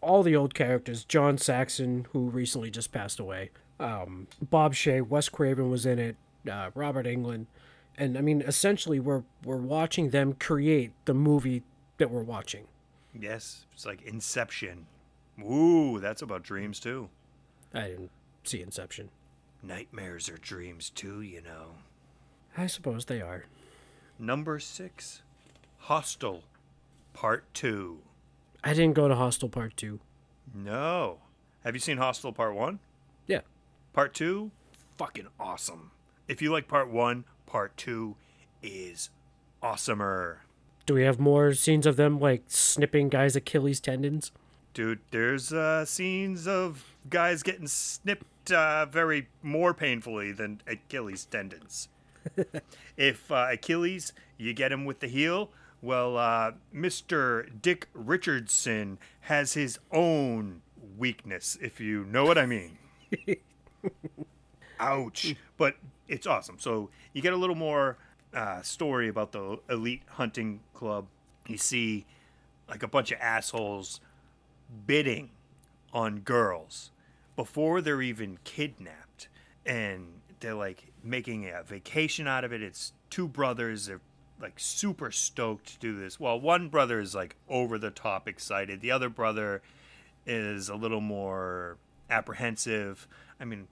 [0.00, 1.04] all the old characters.
[1.04, 3.50] John Saxon, who recently just passed away.
[3.80, 6.16] Um, Bob Shaye, Wes Craven was in it.
[6.50, 7.46] Uh, Robert Englund,
[7.96, 11.62] And I mean, essentially, we're we're watching them create the movie
[11.98, 12.64] that we're watching.
[13.18, 14.86] Yes, it's like Inception.
[15.40, 17.08] Ooh, that's about dreams too.
[17.74, 18.10] I didn't
[18.44, 19.10] see Inception.
[19.62, 21.74] Nightmares are dreams too, you know.
[22.56, 23.44] I suppose they are.
[24.18, 25.22] Number six,
[25.78, 26.42] Hostel,
[27.12, 27.98] Part Two.
[28.68, 29.98] I didn't go to Hostel Part Two.
[30.54, 31.20] No.
[31.64, 32.80] Have you seen Hostel Part One?
[33.26, 33.40] Yeah.
[33.94, 34.50] Part Two,
[34.98, 35.90] fucking awesome.
[36.28, 38.16] If you like Part One, Part Two
[38.62, 39.08] is
[39.62, 40.40] awesomer.
[40.84, 44.32] Do we have more scenes of them like snipping guys' Achilles tendons?
[44.74, 51.88] Dude, there's uh, scenes of guys getting snipped uh, very more painfully than Achilles tendons.
[52.98, 55.48] if uh, Achilles, you get him with the heel,
[55.80, 57.48] well, uh, Mr.
[57.60, 60.62] Dick Richardson has his own
[60.96, 62.78] weakness, if you know what I mean.
[64.80, 65.36] Ouch.
[65.56, 65.76] But
[66.08, 66.56] it's awesome.
[66.58, 67.96] So you get a little more
[68.34, 71.06] uh, story about the elite hunting club.
[71.46, 72.06] You see
[72.68, 74.00] like a bunch of assholes
[74.86, 75.30] bidding
[75.92, 76.90] on girls
[77.36, 79.28] before they're even kidnapped.
[79.64, 82.62] And they're like making a vacation out of it.
[82.62, 83.86] It's two brothers.
[83.86, 84.00] They're
[84.40, 86.18] like super stoked to do this.
[86.20, 88.80] Well, one brother is like over the top excited.
[88.80, 89.62] The other brother
[90.26, 91.76] is a little more
[92.10, 93.06] apprehensive.
[93.40, 93.66] I mean,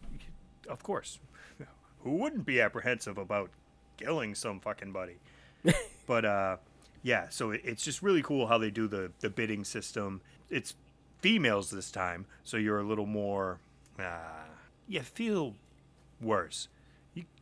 [0.68, 1.18] of course,
[2.02, 3.50] who wouldn't be apprehensive about
[3.96, 5.16] killing some fucking buddy?
[6.06, 6.56] but uh,
[7.02, 10.20] yeah, so it- it's just really cool how they do the the bidding system.
[10.50, 10.74] It's
[11.20, 13.58] females this time, so you're a little more.
[13.98, 14.44] Uh,
[14.88, 15.54] you feel
[16.20, 16.68] worse.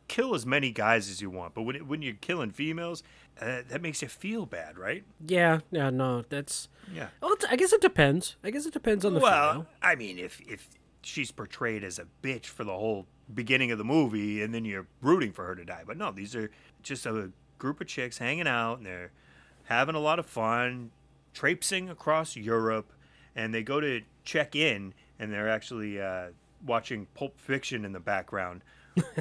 [0.07, 3.01] Kill as many guys as you want, but when it, when you're killing females,
[3.41, 5.03] uh, that makes you feel bad, right?
[5.25, 6.69] Yeah, yeah, no, that's.
[6.93, 7.07] Yeah.
[7.21, 8.35] Well, it's, I guess it depends.
[8.43, 9.67] I guess it depends on the well, female.
[9.81, 10.69] I mean, if if
[11.01, 14.87] she's portrayed as a bitch for the whole beginning of the movie, and then you're
[15.01, 16.51] rooting for her to die, but no, these are
[16.83, 19.11] just a group of chicks hanging out, and they're
[19.65, 20.91] having a lot of fun,
[21.33, 22.91] traipsing across Europe,
[23.35, 26.27] and they go to check in, and they're actually uh,
[26.65, 28.63] watching Pulp Fiction in the background.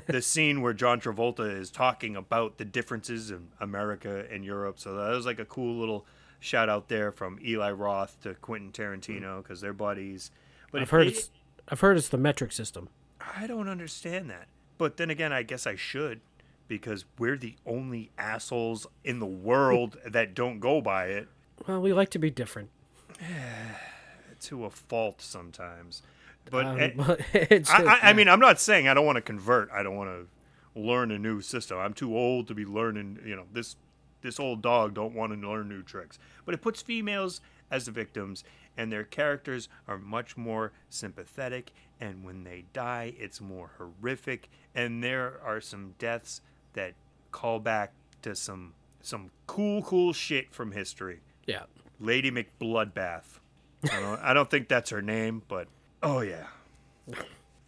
[0.06, 4.78] The scene where John Travolta is talking about the differences in America and Europe.
[4.78, 6.06] So that was like a cool little
[6.40, 9.42] shout out there from Eli Roth to Quentin Tarantino mm.
[9.42, 10.30] because they're buddies.
[10.70, 11.30] But I've heard they- it's.
[11.68, 12.90] I've heard it's the metric system.
[13.36, 14.48] I don't understand that.
[14.76, 16.20] But then again, I guess I should
[16.68, 21.28] because we're the only assholes in the world that don't go by it
[21.66, 22.70] Well, we like to be different.
[24.40, 26.02] to a fault sometimes.
[26.50, 29.16] But Um, eh, but it's, I, I, I mean, I'm not saying I don't want
[29.16, 29.70] to convert.
[29.70, 31.78] I don't want to learn a new system.
[31.78, 33.20] I'm too old to be learning.
[33.24, 33.76] You know, this
[34.22, 36.18] this old dog don't want to learn new tricks.
[36.44, 38.44] But it puts females as the victims,
[38.76, 41.72] and their characters are much more sympathetic.
[42.00, 44.48] And when they die, it's more horrific.
[44.74, 46.40] And there are some deaths
[46.72, 46.94] that
[47.30, 51.20] call back to some some cool, cool shit from history.
[51.46, 51.64] yeah.
[52.00, 53.38] Lady McBloodbath.
[53.84, 55.68] I don't, I don't think that's her name, but
[56.04, 56.46] oh yeah.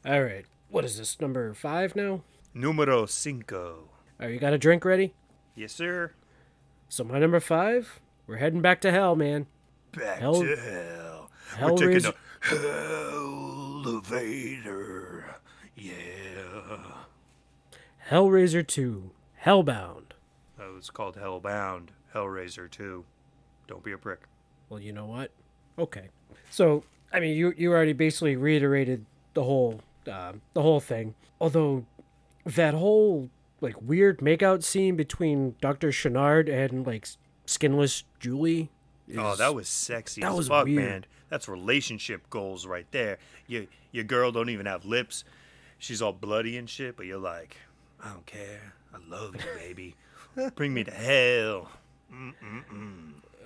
[0.04, 0.44] All right.
[0.70, 2.22] What is this number five now?
[2.54, 3.88] Numero cinco.
[4.20, 5.14] Are you got a drink ready?
[5.54, 6.12] Yes, sir.
[6.88, 8.00] So my number five.
[8.26, 9.46] We're heading back to hell, man.
[9.92, 11.30] Back Hell- to hell.
[11.56, 12.02] Hell We're taking raise-
[12.50, 13.06] the
[13.84, 15.36] elevator.
[15.76, 15.92] Yeah.
[18.10, 19.10] Hellraiser two.
[19.44, 20.12] Hellbound.
[20.58, 21.88] That was called Hellbound.
[22.14, 23.04] Hellraiser 2.
[23.68, 24.20] Don't be a prick.
[24.70, 25.30] Well, you know what?
[25.78, 26.08] Okay.
[26.50, 26.82] So,
[27.16, 29.80] I mean, you you already basically reiterated the whole
[30.12, 31.14] um, the whole thing.
[31.40, 31.86] Although
[32.44, 33.30] that whole
[33.62, 37.08] like weird makeout scene between Doctor Channard and like
[37.46, 38.70] skinless Julie.
[39.08, 40.84] Is, Oh, that was sexy that as was fuck, weird.
[40.84, 41.04] man.
[41.30, 43.18] That's relationship goals right there.
[43.46, 45.24] You, your girl don't even have lips.
[45.78, 47.56] She's all bloody and shit, but you're like,
[48.02, 48.74] I don't care.
[48.94, 49.94] I love you, baby.
[50.54, 51.70] Bring me to hell.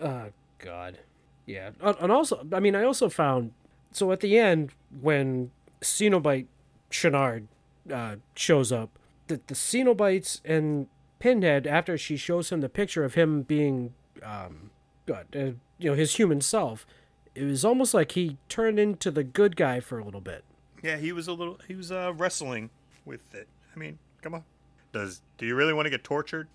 [0.03, 0.27] Oh
[0.59, 0.99] God.
[1.47, 1.71] Yeah.
[1.81, 3.53] And also, I mean, I also found
[3.93, 5.51] so at the end when
[5.81, 6.47] Cenobite
[6.91, 7.49] Channard
[7.93, 8.91] uh, shows up,
[9.29, 10.87] the the Cenobites and
[11.19, 14.71] Pinhead after she shows him the picture of him being, um,
[15.07, 16.87] God, uh, you know, his human self.
[17.35, 20.45] It was almost like he turned into the good guy for a little bit.
[20.83, 21.59] Yeah, he was a little.
[21.69, 22.71] He was uh, wrestling
[23.05, 23.47] with it.
[23.75, 24.45] I mean, come on.
[24.93, 26.49] Does do you really want to get tortured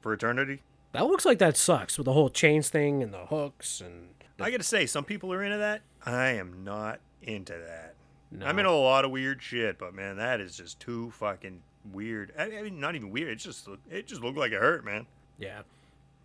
[0.00, 0.62] for eternity?
[0.92, 4.08] That looks like that sucks with the whole chains thing and the hooks and.
[4.42, 5.82] I gotta say, some people are into that.
[6.04, 7.94] I am not into that.
[8.30, 8.46] No.
[8.46, 12.32] I'm into a lot of weird shit, but man, that is just too fucking weird.
[12.38, 13.28] I, I mean, not even weird.
[13.28, 15.06] It just it just looked like it hurt, man.
[15.38, 15.62] Yeah.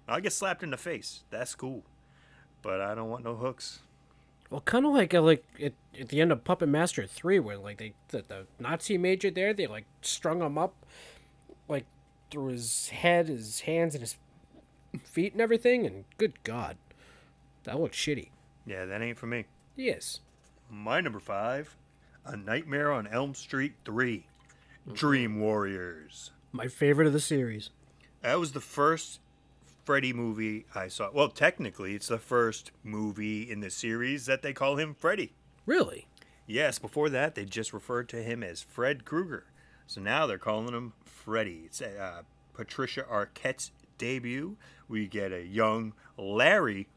[0.07, 1.23] I'll get slapped in the face.
[1.31, 1.83] That's cool,
[2.61, 3.79] but I don't want no hooks.
[4.51, 7.57] Well, kind of like uh, like at, at the end of Puppet Master three, where
[7.57, 10.85] like they the, the Nazi major there, they like strung him up,
[11.67, 11.85] like
[12.29, 14.17] through his head, his hands, and his
[15.03, 15.87] feet and everything.
[15.87, 16.77] And good God,
[17.63, 18.29] that looks shitty.
[18.67, 19.45] Yeah, that ain't for me.
[19.75, 20.19] Yes.
[20.69, 21.75] My number five,
[22.25, 24.25] A Nightmare on Elm Street 3,
[24.93, 26.31] Dream Warriors.
[26.51, 27.69] My favorite of the series.
[28.21, 29.19] That was the first
[29.83, 31.11] Freddy movie I saw.
[31.13, 35.33] Well, technically, it's the first movie in the series that they call him Freddy.
[35.65, 36.07] Really?
[36.47, 39.45] Yes, before that, they just referred to him as Fred Krueger.
[39.87, 41.63] So now they're calling him Freddy.
[41.65, 44.57] It's uh, Patricia Arquette's debut.
[44.87, 46.87] We get a young Larry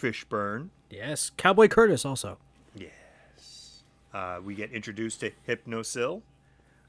[0.00, 0.68] Fishburne.
[0.90, 1.30] Yes.
[1.36, 2.38] Cowboy Curtis also.
[2.74, 3.82] Yes.
[4.12, 6.22] Uh, we get introduced to Hypnocil.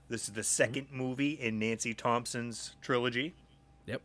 [0.09, 3.33] This is the 2nd movie in Nancy Thompson's trilogy.
[3.85, 4.01] Yep.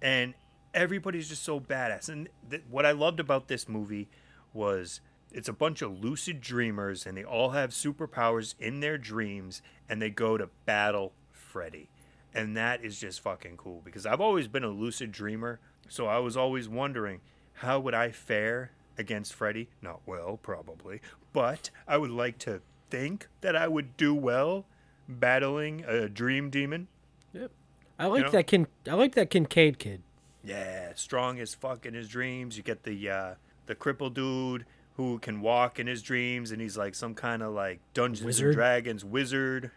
[0.00, 0.32] and
[0.72, 2.08] everybody's just so badass.
[2.08, 4.08] And th- what I loved about this movie
[4.54, 9.60] was it's a bunch of lucid dreamers, and they all have superpowers in their dreams,
[9.88, 11.88] and they go to battle Freddy,
[12.34, 16.18] and that is just fucking cool because I've always been a lucid dreamer, so I
[16.18, 17.20] was always wondering
[17.54, 19.68] how would I fare against Freddy?
[19.82, 21.00] Not well, probably,
[21.32, 24.66] but I would like to think that I would do well
[25.08, 26.88] battling a dream demon.
[27.32, 27.50] Yep.
[27.98, 28.30] I like know?
[28.30, 28.66] that kin.
[28.88, 30.02] I like that Kincaid kid.
[30.42, 32.56] Yeah, strong as fuck in his dreams.
[32.56, 33.34] You get the uh,
[33.66, 37.52] the crippled dude who can walk in his dreams, and he's like some kind of
[37.52, 38.48] like Dungeons Wizard?
[38.48, 39.70] and Dragons wizard.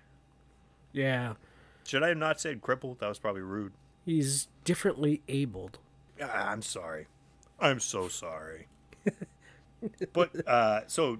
[0.92, 1.34] Yeah.
[1.84, 3.00] Should I have not said crippled?
[3.00, 3.72] That was probably rude.
[4.06, 5.80] He's differently abled.
[6.22, 7.08] Ah, I'm sorry.
[7.60, 8.67] I'm so sorry.
[10.13, 11.20] but uh, so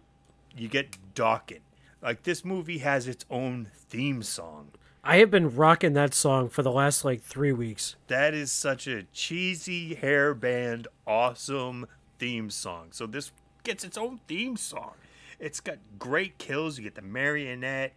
[0.56, 1.60] you get Dokken.
[2.02, 4.70] Like this movie has its own theme song.
[5.04, 7.96] I have been rocking that song for the last like three weeks.
[8.08, 11.88] That is such a cheesy hair band, awesome
[12.20, 12.90] theme song.
[12.92, 13.32] So this
[13.64, 14.94] gets its own theme song.
[15.40, 16.78] It's got great kills.
[16.78, 17.94] You get the marionette.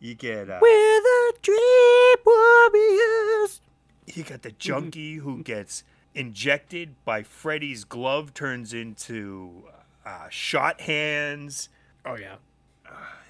[0.00, 3.60] You get uh, We're the Dream Warriors.
[4.06, 9.64] you got the junkie who gets injected by Freddy's glove, turns into
[10.04, 11.68] uh, shot hands.
[12.04, 12.36] Oh yeah.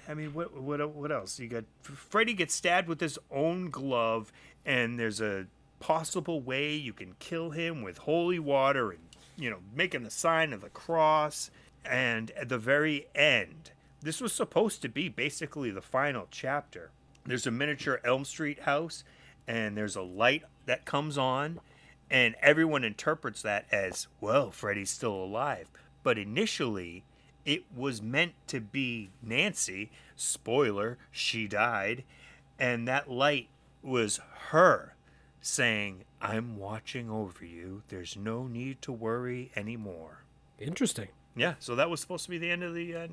[0.07, 1.39] I mean, what what what else?
[1.39, 4.31] You got Freddy gets stabbed with his own glove,
[4.65, 5.47] and there's a
[5.79, 9.01] possible way you can kill him with holy water and
[9.37, 11.51] you know making the sign of the cross.
[11.85, 16.91] And at the very end, this was supposed to be basically the final chapter.
[17.25, 19.03] There's a miniature Elm Street house,
[19.47, 21.59] and there's a light that comes on,
[22.13, 25.71] and everyone interprets that as well, Freddy's still alive.
[26.03, 27.03] But initially,
[27.43, 29.89] it was meant to be Nancy.
[30.15, 32.03] Spoiler, she died.
[32.59, 33.49] And that light
[33.81, 34.95] was her
[35.41, 37.81] saying, I'm watching over you.
[37.87, 40.23] There's no need to worry anymore.
[40.59, 41.07] Interesting.
[41.35, 43.07] Yeah, so that was supposed to be the end of the uh,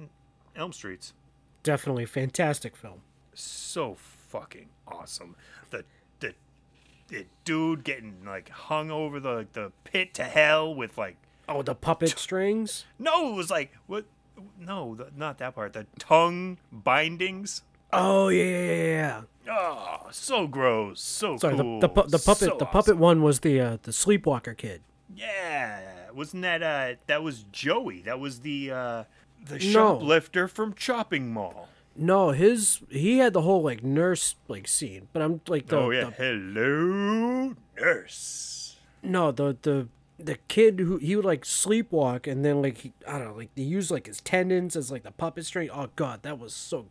[0.54, 1.14] Elm Streets.
[1.62, 3.00] Definitely fantastic film.
[3.32, 3.96] So
[4.28, 5.36] fucking awesome.
[5.70, 5.84] The
[7.44, 11.16] dude getting like hung over the the pit to hell with like
[11.48, 12.84] Oh, the puppet strings.
[12.98, 14.04] no, it was like what?
[14.58, 15.72] No, the, not that part.
[15.72, 17.62] The tongue bindings.
[17.92, 19.22] Oh yeah, yeah, yeah.
[19.50, 21.80] Oh, so gross, so Sorry, cool.
[21.80, 22.98] the, the pu- the puppet so the puppet awesome.
[23.00, 24.82] one was the uh, the sleepwalker kid.
[25.16, 25.80] Yeah,
[26.14, 28.02] wasn't that uh that was Joey?
[28.02, 29.04] That was the uh
[29.44, 29.58] the No.
[29.58, 31.68] shoplifter from Chopping Mall.
[31.96, 35.90] No, his he had the whole like nurse like scene, but I'm like the, oh
[35.90, 38.76] yeah, the hello nurse.
[39.02, 43.12] no the the the kid who he would like sleepwalk and then like he, I
[43.18, 45.70] don't know like they use like his tendons as like the puppet string.
[45.72, 46.86] Oh god, that was so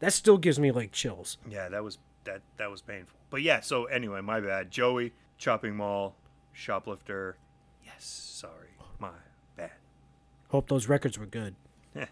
[0.00, 1.38] that, still gives me like chills.
[1.48, 3.18] Yeah, that was that that was painful.
[3.30, 4.70] But yeah, so anyway, my bad.
[4.70, 6.14] Joey, Chopping Mall,
[6.52, 7.36] shoplifter.
[7.84, 9.10] Yes, sorry, my
[9.56, 9.72] bad.
[10.50, 11.54] Hope those records were good.
[11.94, 12.08] That's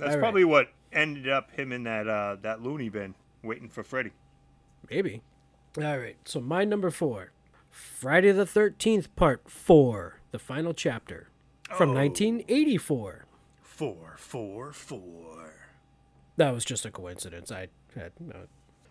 [0.00, 0.18] All right.
[0.18, 4.10] probably what ended up him in that uh that loony bin waiting for Freddy.
[4.90, 5.22] Maybe.
[5.78, 6.16] All right.
[6.24, 7.32] So my number four,
[7.70, 11.28] Friday the Thirteenth Part Four, the final chapter,
[11.76, 11.94] from Oh.
[11.94, 13.24] 1984.
[13.62, 15.54] Four, four, four.
[16.36, 17.50] That was just a coincidence.
[17.50, 18.46] I had no.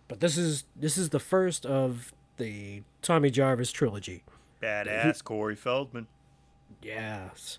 [0.08, 4.24] But this is this is the first of the Tommy Jarvis trilogy.
[4.60, 6.06] Badass Corey Feldman.
[6.82, 7.58] Yes.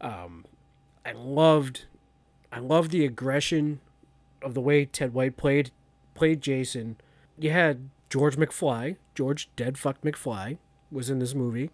[0.00, 0.44] Um,
[1.04, 1.86] I loved,
[2.52, 3.80] I love the aggression
[4.42, 5.70] of the way Ted White played
[6.14, 6.96] played Jason.
[7.38, 10.58] You had George McFly, George Dead Fuck McFly,
[10.90, 11.70] was in this movie.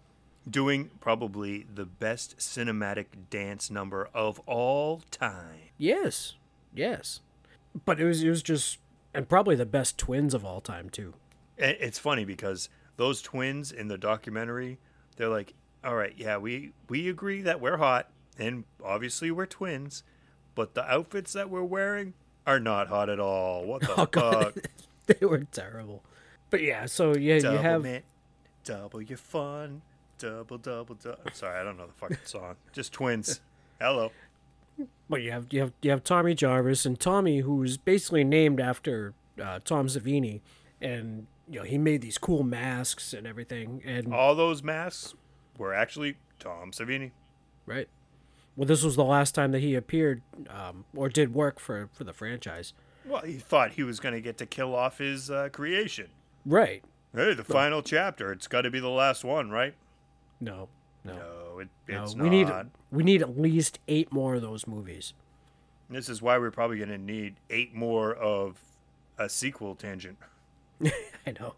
[0.47, 5.71] Doing probably the best cinematic dance number of all time.
[5.77, 6.35] Yes,
[6.73, 7.21] yes.
[7.85, 8.79] But it was it was just
[9.13, 11.13] and probably the best twins of all time too.
[11.57, 14.77] It's funny because those twins in the documentary,
[15.15, 20.03] they're like, "All right, yeah, we we agree that we're hot, and obviously we're twins,
[20.55, 22.13] but the outfits that we're wearing
[22.47, 23.65] are not hot at all.
[23.65, 24.53] What the Oh, God.
[24.55, 24.65] fuck?"
[25.19, 26.03] they were terrible.
[26.49, 28.05] But yeah, so yeah, double you have mint,
[28.63, 29.81] double your fun,
[30.19, 31.19] double double double.
[31.33, 32.55] Sorry, I don't know the fucking song.
[32.73, 33.41] Just twins.
[33.81, 34.11] Hello.
[35.09, 39.13] But you have you have you have Tommy Jarvis and Tommy, who's basically named after
[39.41, 40.41] uh, Tom Savini,
[40.81, 43.81] and you know he made these cool masks and everything.
[43.85, 45.13] And All those masks
[45.57, 47.11] were actually Tom Savini.
[47.65, 47.87] right,
[48.55, 52.03] well, this was the last time that he appeared um, or did work for for
[52.03, 52.73] the franchise.
[53.05, 56.07] Well, he thought he was going to get to kill off his uh, creation.
[56.45, 56.83] Right?
[57.13, 58.31] Hey, the final chapter.
[58.31, 59.73] It's got to be the last one, right?
[60.41, 60.67] No,
[61.03, 62.03] no, No, it, no.
[62.03, 62.65] it's we not.
[62.65, 65.13] need we need at least eight more of those movies.
[65.89, 68.59] This is why we're probably going to need eight more of
[69.17, 70.17] a sequel tangent.
[70.83, 71.53] I know,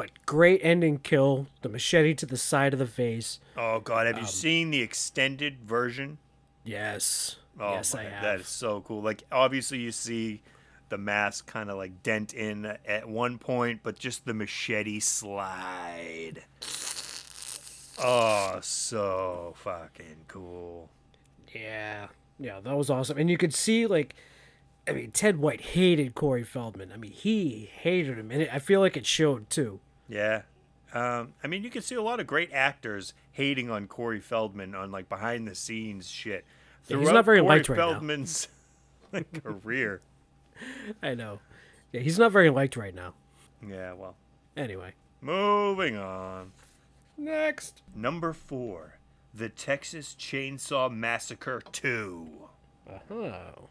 [0.00, 1.46] but great ending kill.
[1.62, 3.40] The machete to the side of the face.
[3.56, 6.18] Oh God, have you Um, seen the extended version?
[6.64, 7.36] Yes.
[7.60, 8.22] Oh yes, my, I have.
[8.22, 9.02] that is so cool.
[9.02, 10.40] Like obviously you see
[10.90, 16.44] the mask kind of like dent in at one point, but just the machete slide.
[18.00, 20.88] Oh, so fucking cool.
[21.52, 22.08] Yeah,
[22.38, 23.18] yeah, that was awesome.
[23.18, 24.14] And you could see like,
[24.86, 26.92] I mean, Ted White hated Corey Feldman.
[26.92, 29.80] I mean, he hated him, and it, I feel like it showed too.
[30.08, 30.42] Yeah.
[30.92, 34.74] Um, I mean, you can see a lot of great actors hating on Corey Feldman
[34.74, 36.44] on like behind the scenes shit.
[36.86, 37.90] Yeah, he's not very Corey liked right now.
[37.90, 38.48] Feldman's
[39.12, 40.00] like, career.
[41.02, 41.40] I know.
[41.92, 43.14] Yeah, he's not very liked right now.
[43.66, 44.16] Yeah, well,
[44.58, 46.50] Anyway, moving on.
[47.16, 48.98] Next, number four,
[49.32, 52.26] The Texas Chainsaw Massacre 2
[52.88, 53.68] oh,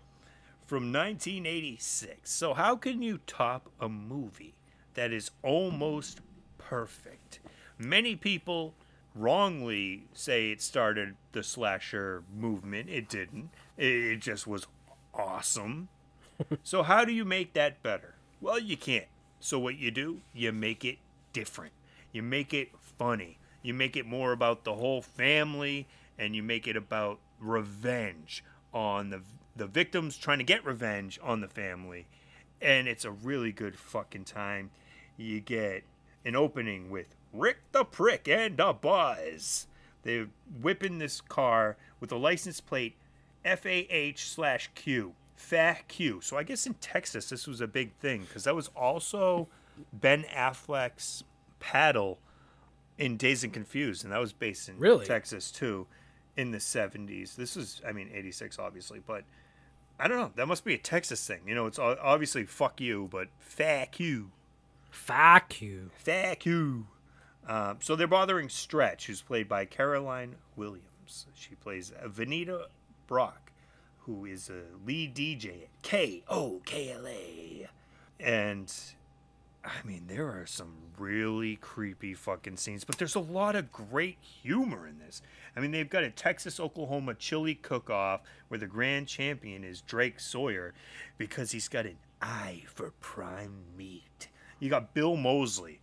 [0.65, 2.31] from 1986.
[2.31, 4.55] So, how can you top a movie
[4.93, 6.21] that is almost
[6.69, 7.39] perfect?
[7.77, 8.73] Many people
[9.15, 12.89] wrongly say it started the slasher movement.
[12.89, 14.67] It didn't, it just was
[15.13, 15.89] awesome.
[16.63, 18.15] so, how do you make that better?
[18.41, 19.07] Well, you can't.
[19.39, 20.97] So, what you do, you make it
[21.33, 21.73] different.
[22.11, 23.37] You make it funny.
[23.61, 29.09] You make it more about the whole family, and you make it about revenge on
[29.09, 29.21] the
[29.55, 32.05] the victims trying to get revenge on the family.
[32.61, 34.69] And it's a really good fucking time.
[35.17, 35.83] You get
[36.27, 39.67] an opening with Rick the Prick and a Buzz.
[40.03, 40.27] They're
[40.61, 42.95] whipping this car with a license plate
[43.43, 45.13] FAH slash Q.
[45.35, 46.19] Fat Q.
[46.21, 49.47] So I guess in Texas this was a big thing because that was also
[49.93, 51.23] Ben Affleck's
[51.59, 52.17] paddle
[52.97, 55.05] in Dazed and Confused, and that was based in Really?
[55.05, 55.85] Texas too,
[56.35, 57.35] in the seventies.
[57.35, 59.23] This is, I mean, eighty six obviously, but
[59.99, 60.31] I don't know.
[60.35, 61.41] That must be a Texas thing.
[61.45, 64.31] You know, it's obviously fuck you, but fuck you,
[64.97, 65.91] fuck you.
[65.97, 66.87] fuck you.
[67.47, 71.27] Um, so they're bothering Stretch, who's played by Caroline Williams.
[71.33, 72.65] She plays Vanita
[73.07, 73.51] Brock,
[73.99, 77.69] who is a lead DJ at K O K L A,
[78.19, 78.73] and
[79.63, 84.17] I mean, there are some really creepy fucking scenes, but there's a lot of great
[84.21, 85.21] humor in this.
[85.55, 89.81] I mean, they've got a Texas Oklahoma chili cook off where the grand champion is
[89.81, 90.73] Drayton Sawyer
[91.17, 94.29] because he's got an eye for prime meat.
[94.59, 95.79] You got Bill Moseley.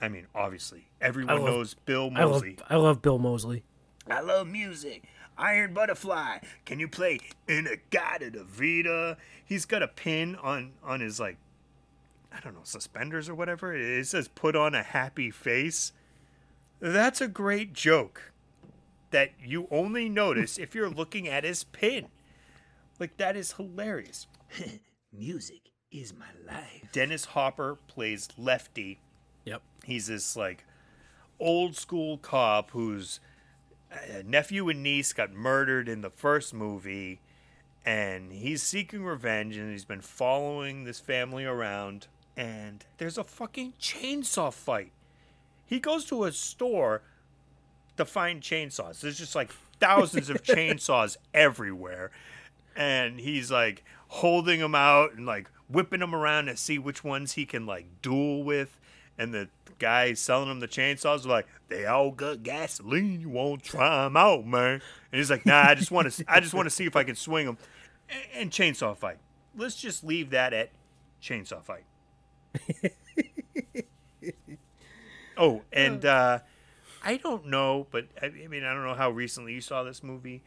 [0.00, 2.58] I mean, obviously, everyone love- knows Bill I love Moseley.
[2.68, 3.64] I love Bill Moseley.
[4.08, 5.04] I love music.
[5.38, 6.38] Iron Butterfly.
[6.64, 9.16] Can you play In a In-A-Gadda-Da-Vida?
[9.44, 11.36] He's got a pin on on his like
[12.32, 13.74] I don't know, suspenders or whatever.
[13.74, 15.92] It says put on a happy face.
[16.80, 18.32] That's a great joke
[19.10, 22.08] that you only notice if you're looking at his pin.
[22.98, 24.26] Like that is hilarious.
[25.12, 26.88] Music is my life.
[26.92, 28.98] Dennis Hopper plays Lefty
[29.44, 29.62] Yep.
[29.84, 30.64] he's this like
[31.38, 33.20] old school cop whose
[33.92, 37.20] uh, nephew and niece got murdered in the first movie
[37.84, 43.74] and he's seeking revenge and he's been following this family around and there's a fucking
[43.80, 44.90] chainsaw fight
[45.64, 47.02] he goes to a store
[47.96, 52.10] to find chainsaws there's just like thousands of chainsaws everywhere
[52.74, 57.32] and he's like holding them out and like whipping them around to see which ones
[57.32, 58.78] he can like duel with.
[59.18, 59.48] And the
[59.78, 63.20] guy selling him the chainsaws are like, they all got gasoline.
[63.20, 64.82] You won't try them out, man.
[65.12, 67.04] And he's like, nah, I just want to, I just want to see if I
[67.04, 67.58] can swing them.
[68.08, 69.18] And, and chainsaw fight.
[69.56, 70.70] Let's just leave that at
[71.22, 71.84] chainsaw fight.
[75.36, 76.40] oh, and uh,
[77.02, 80.02] I don't know, but I, I mean, I don't know how recently you saw this
[80.02, 80.42] movie,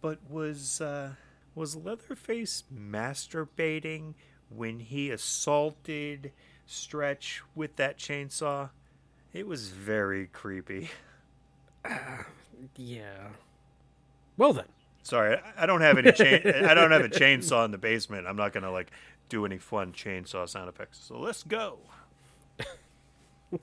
[0.00, 1.14] but was uh,
[1.54, 4.14] was Leatherface masturbating
[4.54, 6.32] when he assaulted
[6.66, 8.70] Stretch with that chainsaw?
[9.32, 10.90] It was very creepy.
[12.76, 13.28] Yeah.
[14.36, 14.66] Well then.
[15.02, 16.42] Sorry, I- I don't have any chain.
[16.44, 18.26] I don't have a chainsaw in the basement.
[18.26, 18.90] I'm not gonna like
[19.30, 20.98] do any fun chainsaw sound effects.
[21.02, 21.78] So let's go.
[23.52, 23.58] All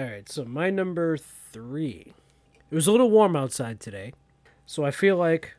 [0.00, 2.12] right, so my number three.
[2.70, 4.12] It was a little warm outside today,
[4.64, 5.54] so I feel like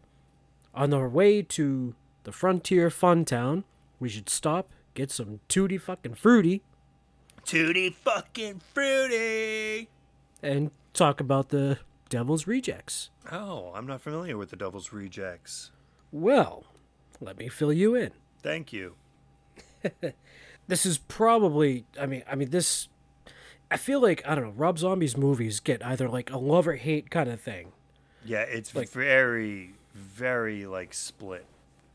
[0.74, 1.93] on our way to
[2.24, 3.66] the Frontier Fun Town,
[4.00, 6.62] we should stop, get some tutti fucking fruity,
[7.46, 9.89] Tutti fucking fruity.
[10.41, 11.80] and talk about the
[12.10, 13.10] Devil's Rejects.
[13.32, 15.72] Oh, I'm not familiar with the Devil's Rejects.
[16.12, 16.64] Well,
[17.20, 18.12] let me fill you in.
[18.41, 18.96] Thank you.
[20.66, 22.88] This is probably, I mean, I mean this.
[23.70, 24.52] I feel like I don't know.
[24.52, 27.74] Rob Zombie's movies get either like a love or hate kind of thing.
[28.24, 31.46] Yeah, it's Like- very, very like split.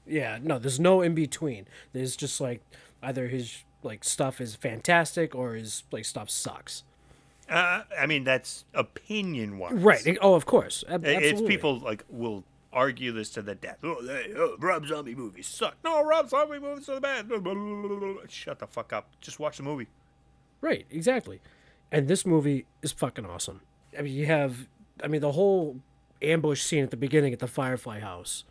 [0.08, 1.66] Yeah, no, there's no in between.
[1.92, 2.62] There's just like
[3.02, 6.82] either his like stuff is fantastic or his like stuff sucks.
[7.48, 9.72] Uh, I mean, that's opinion wise.
[9.72, 10.18] Right.
[10.20, 10.84] Oh, of course.
[10.88, 13.78] Ab- It's people like will argue this to the death.
[13.82, 15.76] Oh, they, oh, Rob Zombie movies suck.
[15.82, 17.28] No, Rob Zombie movies are bad.
[18.28, 19.08] Shut the fuck up.
[19.22, 19.86] Just watch the movie.
[20.60, 20.84] Right.
[20.90, 21.40] Exactly.
[21.90, 23.62] And this movie is fucking awesome.
[23.98, 24.68] I mean, you have,
[25.02, 25.80] I mean, the whole
[26.20, 28.44] ambush scene at the beginning at the Firefly house.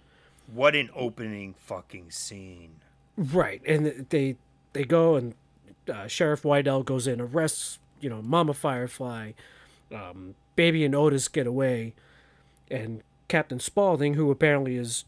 [0.53, 2.75] What an opening fucking scene.
[3.17, 4.35] Right, and they
[4.73, 5.33] they go and
[5.91, 9.31] uh, Sheriff Wydell goes in, arrests you know Mama Firefly,
[9.93, 11.93] um, Baby and Otis get away,
[12.69, 15.03] and Captain Spaulding, who apparently is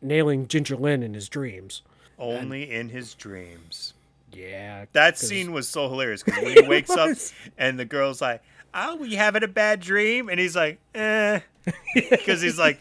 [0.00, 1.82] nailing Ginger Lynn in his dreams.
[2.18, 3.94] Only in his dreams.
[4.32, 7.16] Yeah, That 'cause- scene was so hilarious because when he wakes up
[7.58, 11.40] and the girl's like, "Oh, you having a bad dream?" and he's like, "Eh,"
[11.94, 12.78] because he's like,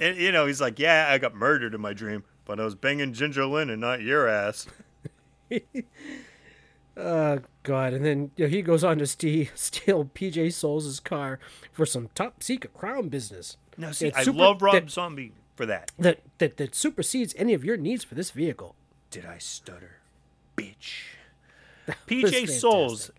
[0.00, 2.74] and, you know, he's like, "Yeah, I got murdered in my dream, but I was
[2.74, 4.66] banging Ginger Lynn and not your ass."
[6.96, 7.92] Oh God!
[7.92, 11.38] And then you know, he goes on to steal, steal PJ Soles' car
[11.72, 13.56] for some top secret crown business.
[13.76, 15.92] No, see, I super- love Rob that- Zombie for that.
[15.98, 18.74] that that that supersedes any of your needs for this vehicle.
[19.10, 19.98] Did I stutter,
[20.56, 21.04] bitch?
[22.08, 23.10] PJ Souls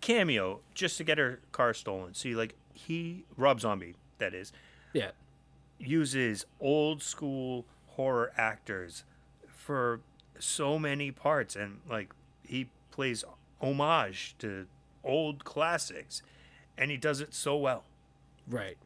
[0.00, 2.14] cameo just to get her car stolen.
[2.14, 4.52] See, like he, Rob Zombie, that is,
[4.92, 5.10] Yeah,
[5.80, 9.04] uses old school horror actors
[9.48, 10.00] for
[10.38, 12.12] so many parts and like
[12.46, 13.24] he plays
[13.60, 14.66] homage to
[15.04, 16.22] old classics
[16.78, 17.84] and he does it so well
[18.48, 18.76] Right.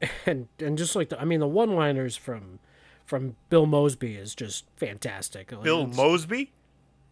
[0.26, 2.58] And and just like the I mean the one liners from
[3.04, 5.50] from Bill Mosby is just fantastic.
[5.52, 6.52] Like, bill mosby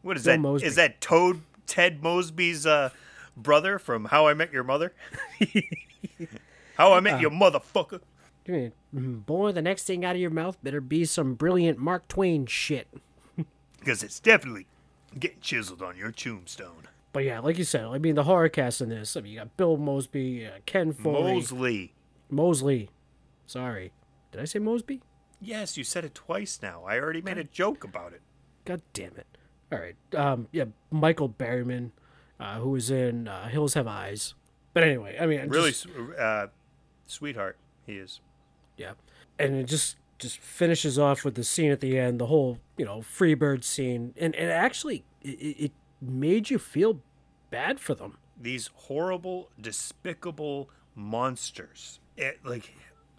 [0.03, 0.41] what is Bill that?
[0.41, 0.66] Mosby.
[0.68, 2.89] Is that toad ted mosby's uh,
[3.37, 4.93] brother from how i met your mother
[6.76, 7.18] how i met Uh.
[7.18, 8.01] your motherfucker
[8.92, 12.88] boy, the next thing out of your mouth better be some brilliant Mark Twain shit.
[13.78, 14.66] because it's definitely
[15.18, 18.80] getting chiseled on your tombstone But yeah, like you said, I mean the horror cast
[18.80, 19.16] in this.
[19.16, 21.94] I mean, you got Bill Mosby, uh, Ken Foree, moseley
[22.30, 22.90] Moseley.
[23.46, 23.92] Sorry,
[24.32, 25.01] did I say Mosby?
[25.40, 28.20] yes you said it twice now i already made a joke about it
[28.64, 29.26] God damn it!
[29.70, 31.92] All right, um, yeah, Michael Berryman,
[32.40, 34.34] uh, who was in uh, Hills Have Eyes.
[34.74, 35.86] But anyway, I mean, really just-
[36.18, 36.49] uh,
[37.07, 38.20] sweetheart he is
[38.79, 38.93] Yeah,
[39.39, 42.85] and it just just finishes off with the scene at the end, the whole you
[42.87, 45.29] know Freebird scene, and and actually it,
[45.66, 47.01] it made you feel
[47.51, 48.16] bad for them.
[48.41, 51.99] these horrible, despicable monsters.
[52.16, 52.72] It, like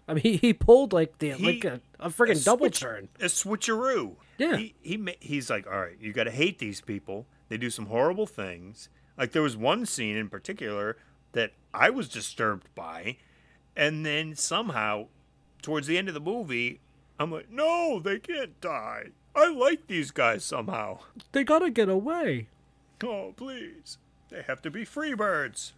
[0.08, 2.80] I mean, he, he pulled like the He- like a, a friggin' a double switch-
[2.80, 3.08] turn.
[3.20, 4.16] a switcheroo.
[4.38, 4.56] Yeah.
[4.56, 7.26] he, he he's like, all right, you got to hate these people.
[7.50, 8.88] They do some horrible things.
[9.18, 10.96] Like there was one scene in particular
[11.32, 13.18] that I was disturbed by,
[13.76, 15.06] and then somehow,
[15.62, 16.80] towards the end of the movie,
[17.18, 19.08] I'm like, no, they can't die.
[19.34, 21.00] I like these guys somehow.
[21.32, 22.48] They gotta get away.
[23.04, 23.98] Oh, please.
[24.30, 25.72] They have to be free birds.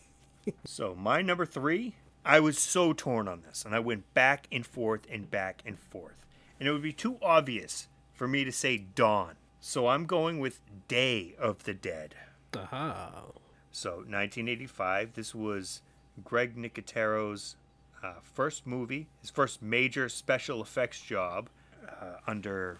[0.64, 1.94] so, my number three,
[2.24, 5.78] I was so torn on this, and I went back and forth and back and
[5.78, 6.26] forth.
[6.58, 9.34] And it would be too obvious for me to say Dawn.
[9.60, 12.14] So, I'm going with Day of the Dead.
[12.56, 13.24] Aha.
[13.70, 15.82] So, 1985, this was
[16.24, 17.56] Greg Nicotero's
[18.02, 21.48] uh, first movie, his first major special effects job
[21.88, 22.78] uh, under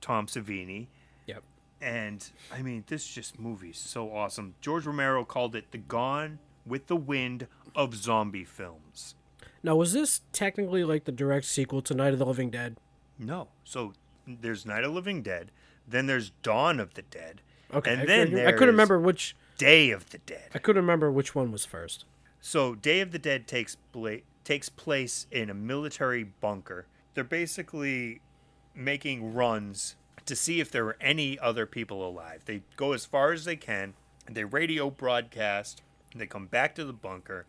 [0.00, 0.86] Tom Savini.
[1.26, 1.42] Yep.
[1.80, 4.54] And I mean, this just movie's so awesome.
[4.60, 9.14] George Romero called it the Gone with the Wind of zombie films.
[9.62, 12.76] Now, was this technically like the direct sequel to Night of the Living Dead?
[13.18, 13.48] No.
[13.64, 13.92] So
[14.26, 15.50] there's Night of the Living Dead,
[15.88, 17.40] then there's Dawn of the Dead,
[17.72, 19.34] Okay, and I, then couldn't, I couldn't remember which.
[19.56, 20.50] Day of the Dead.
[20.54, 22.04] I couldn't remember which one was first.
[22.40, 26.86] So Day of the Dead takes bla- takes place in a military bunker.
[27.14, 28.20] They're basically
[28.74, 32.42] making runs to see if there are any other people alive.
[32.44, 33.94] They go as far as they can.
[34.30, 35.82] They radio broadcast.
[36.14, 37.46] They come back to the bunker.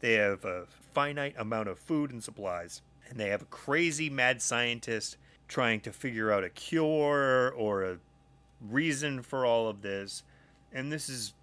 [0.00, 4.42] They have a finite amount of food and supplies, and they have a crazy mad
[4.42, 5.16] scientist
[5.48, 7.98] trying to figure out a cure or a
[8.60, 10.22] reason for all of this.
[10.72, 11.34] And this is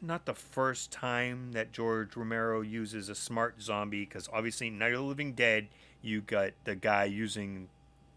[0.00, 5.00] not the first time that George Romero uses a smart zombie because obviously Night of
[5.00, 5.68] the Living Dead,
[6.02, 7.68] you got the guy using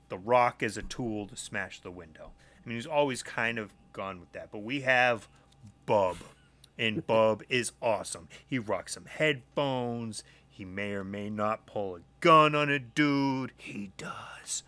[0.09, 2.31] the rock as a tool to smash the window.
[2.63, 5.27] I mean, he's always kind of gone with that, but we have
[5.85, 6.17] Bub,
[6.77, 8.27] and Bub is awesome.
[8.47, 10.23] He rocks some headphones.
[10.49, 13.51] He may or may not pull a gun on a dude.
[13.57, 14.63] He does.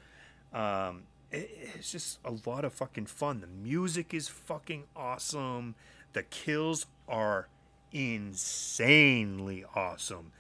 [0.54, 3.42] Um, it- it's just a lot of fucking fun.
[3.42, 5.76] The music is fucking awesome.
[6.16, 7.50] The kills are
[7.92, 10.32] insanely awesome.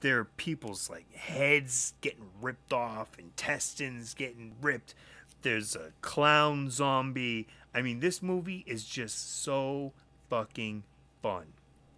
[0.00, 4.94] There are people's like heads getting ripped off, intestines getting ripped.
[5.42, 7.48] There's a clown zombie.
[7.74, 9.92] I mean, this movie is just so
[10.30, 10.84] fucking
[11.20, 11.46] fun.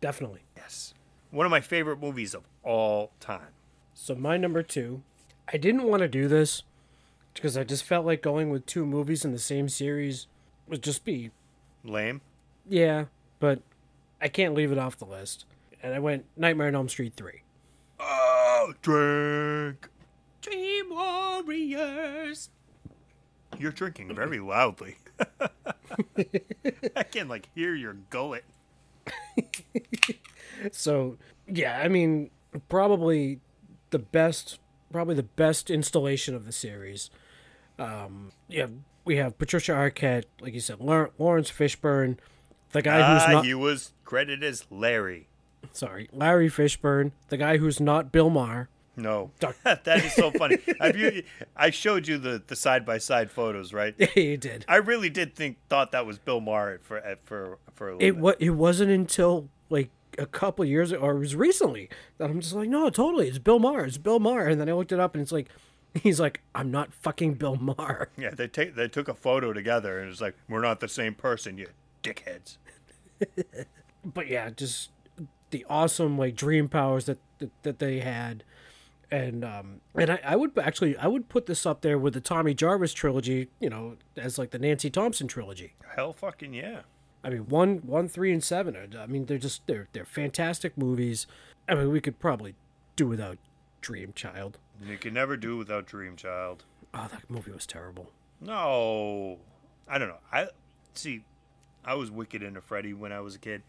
[0.00, 0.44] Definitely.
[0.56, 0.94] Yes.
[1.30, 3.52] One of my favorite movies of all time.
[3.92, 5.02] So my number two,
[5.52, 6.62] I didn't want to do this
[7.34, 10.26] because I just felt like going with two movies in the same series
[10.66, 11.32] would just be
[11.84, 12.22] Lame.
[12.68, 13.06] Yeah,
[13.38, 13.61] but
[14.20, 15.44] I can't leave it off the list.
[15.82, 17.42] And I went Nightmare on Elm Street three.
[17.98, 19.88] Oh, drink.
[20.42, 22.50] Dream Warriors.
[23.58, 24.96] You're drinking very loudly.
[26.96, 28.44] I can like hear your gullet.
[30.72, 32.30] So yeah, I mean
[32.68, 33.40] probably
[33.90, 34.58] the best,
[34.92, 37.11] probably the best installation of the series.
[37.78, 38.66] Um, yeah,
[39.04, 42.18] we have Patricia Arquette, like you said, Laurence Fishburne,
[42.72, 45.28] the guy who's Ah, not he was credited as Larry.
[45.72, 48.68] sorry, Larry Fishburne, the guy who's not Bill Maher.
[48.96, 49.30] No,
[49.64, 50.58] that is so funny.
[50.80, 51.22] Have you?
[51.56, 53.94] I showed you the the side by side photos, right?
[53.96, 54.64] Yeah, you did.
[54.68, 58.12] I really did think thought that was Bill Maher for for for a little It
[58.14, 58.20] bit.
[58.20, 62.52] what it wasn't until like a couple years or it was recently that I'm just
[62.52, 65.14] like, no, totally, it's Bill Maher, it's Bill Maher, and then I looked it up
[65.14, 65.48] and it's like,
[65.94, 68.10] he's like, I'm not fucking Bill Maher.
[68.18, 71.14] Yeah, they take they took a photo together and it's like we're not the same
[71.14, 71.68] person, you
[72.03, 72.57] dickheads.
[74.05, 74.90] But yeah, just
[75.51, 78.44] the awesome like dream powers that that, that they had.
[79.11, 82.20] And um and I, I would actually I would put this up there with the
[82.20, 85.74] Tommy Jarvis trilogy, you know, as like the Nancy Thompson trilogy.
[85.94, 86.80] Hell, fucking yeah.
[87.22, 88.74] I mean, one, one, three, and seven.
[88.74, 91.26] Are, I mean, they're just they're they're fantastic movies.
[91.68, 92.55] I mean, we could probably
[92.96, 93.36] do without
[93.80, 94.59] Dream Child.
[94.82, 96.64] You can never do without Dream Child.
[96.94, 98.11] Oh, that movie was terrible.
[98.40, 99.38] No,
[99.86, 100.20] I don't know.
[100.32, 100.48] I
[100.94, 101.24] see.
[101.85, 103.62] I was wicked into Freddy when I was a kid,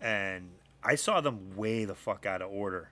[0.00, 0.50] and
[0.82, 2.90] I saw them way the fuck out of order.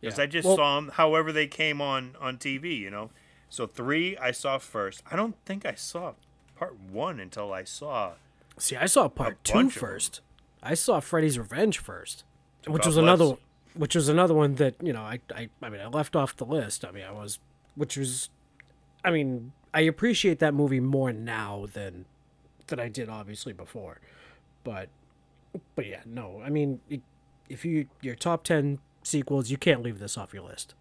[0.00, 0.24] Because Yeah.
[0.24, 3.10] I just Well- saw them however they came on on TV, you know.
[3.50, 5.02] So three I saw first.
[5.10, 6.14] I don't think I saw
[6.56, 8.12] part one until I saw.
[8.58, 10.20] See, I saw part two bunch.
[10.62, 12.24] I saw Freddy's Revenge first,
[12.66, 13.38] which God was another, bless.
[13.74, 16.44] which was another one that you know I, I I mean I left off the
[16.46, 16.84] list.
[16.84, 17.38] I mean I was,
[17.74, 18.30] which was,
[19.04, 22.04] I mean I appreciate that movie more now than
[22.70, 24.00] than I did obviously before,
[24.64, 24.88] but
[25.74, 27.02] but yeah no I mean it,
[27.48, 30.74] if you your top ten sequels you can't leave this off your list.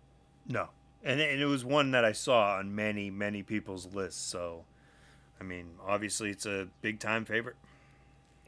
[0.48, 0.70] No,
[1.04, 4.22] and and it was one that I saw on many many people's lists.
[4.22, 4.64] So,
[5.40, 7.56] I mean, obviously it's a big time favorite.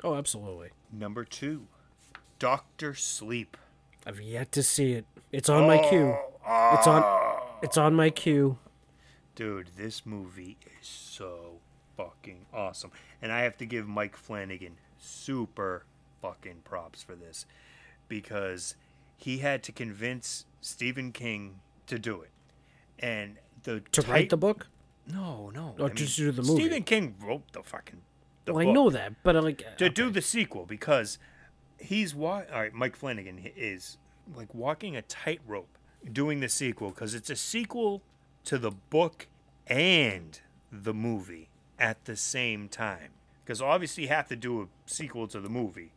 [0.03, 0.69] Oh absolutely.
[0.91, 1.67] Number two,
[2.39, 3.57] Doctor Sleep.
[4.05, 5.05] I've yet to see it.
[5.31, 6.15] It's on my queue.
[6.47, 7.03] It's on.
[7.03, 7.43] Oh.
[7.61, 8.57] It's on my queue.
[9.35, 11.59] Dude, this movie is so
[11.97, 12.91] fucking awesome.
[13.21, 15.85] And I have to give Mike Flanagan super
[16.21, 17.45] fucking props for this
[18.07, 18.75] because
[19.17, 22.31] he had to convince Stephen King to do it.
[22.99, 24.67] And the To write the book?
[25.07, 25.75] No, no.
[25.79, 26.63] Or just do the movie?
[26.63, 28.01] Stephen King wrote the fucking
[28.45, 31.17] the Well, I know that, but uh, like to do the sequel because
[31.79, 32.73] he's wa- all right.
[32.73, 33.97] Mike Flanagan is
[34.35, 35.77] like walking a tightrope
[36.11, 38.01] doing the sequel because it's a sequel
[38.45, 39.27] to the book
[39.67, 41.49] and the movie
[41.81, 43.09] at the same time.
[43.43, 45.89] Because obviously you have to do a sequel to the movie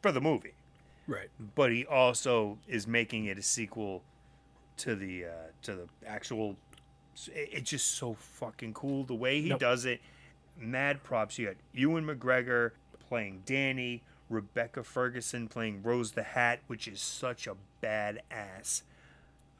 [0.00, 0.54] for the movie,
[1.06, 1.28] right.
[1.54, 4.02] but he also is making it a sequel
[4.78, 5.28] to the uh,
[5.62, 6.56] to the actual.
[7.26, 9.60] It's just so fucking cool the way he Nope.
[9.60, 10.00] does it.
[10.58, 11.38] Mad props.
[11.38, 12.70] You got Ewan McGregor
[13.08, 18.82] playing Danny, Rebecca Ferguson playing Rose the Hat, which is such a badass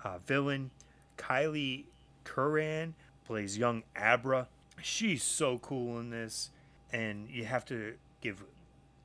[0.03, 0.71] uh, villain.
[1.19, 1.85] Kyliegh
[2.25, 2.95] Curran
[3.27, 4.49] plays young Abra.
[4.81, 6.51] She's so cool in this,
[6.93, 8.45] and you have to give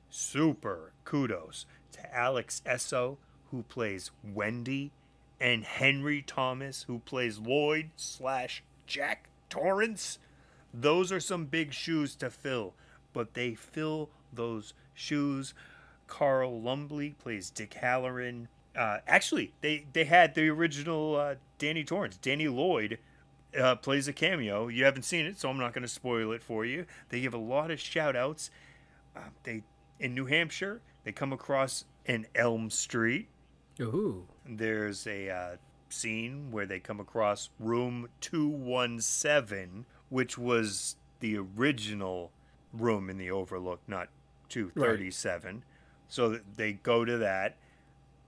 [0.09, 3.17] super kudos to Alex Esso,
[3.51, 4.91] who plays Wendy,
[5.39, 10.19] and Henry Thomas, who plays Lloyd slash Jack Torrance.
[10.73, 12.73] Those are some big shoes to fill,
[13.13, 15.53] but they fill those shoes.
[16.07, 18.47] Carl Lumbly plays Dick Hallorann.
[18.75, 22.17] Uh, actually, they, they had the original uh, Danny Torrance.
[22.17, 22.99] Danny Lloyd
[23.57, 24.67] uh, plays a cameo.
[24.67, 26.85] You haven't seen it, so I'm not going to spoil it for you.
[27.09, 28.49] They give a lot of shout outs.
[29.15, 29.63] Uh, they
[29.99, 33.29] in New Hampshire, They come across an Elm Street.
[33.79, 34.25] Ooh.
[34.47, 35.55] There's a uh,
[35.89, 42.31] scene where they come across room 217, which was the original
[42.73, 44.09] room in the Overlook, not
[44.49, 45.63] 237.
[46.09, 47.57] So they go to that.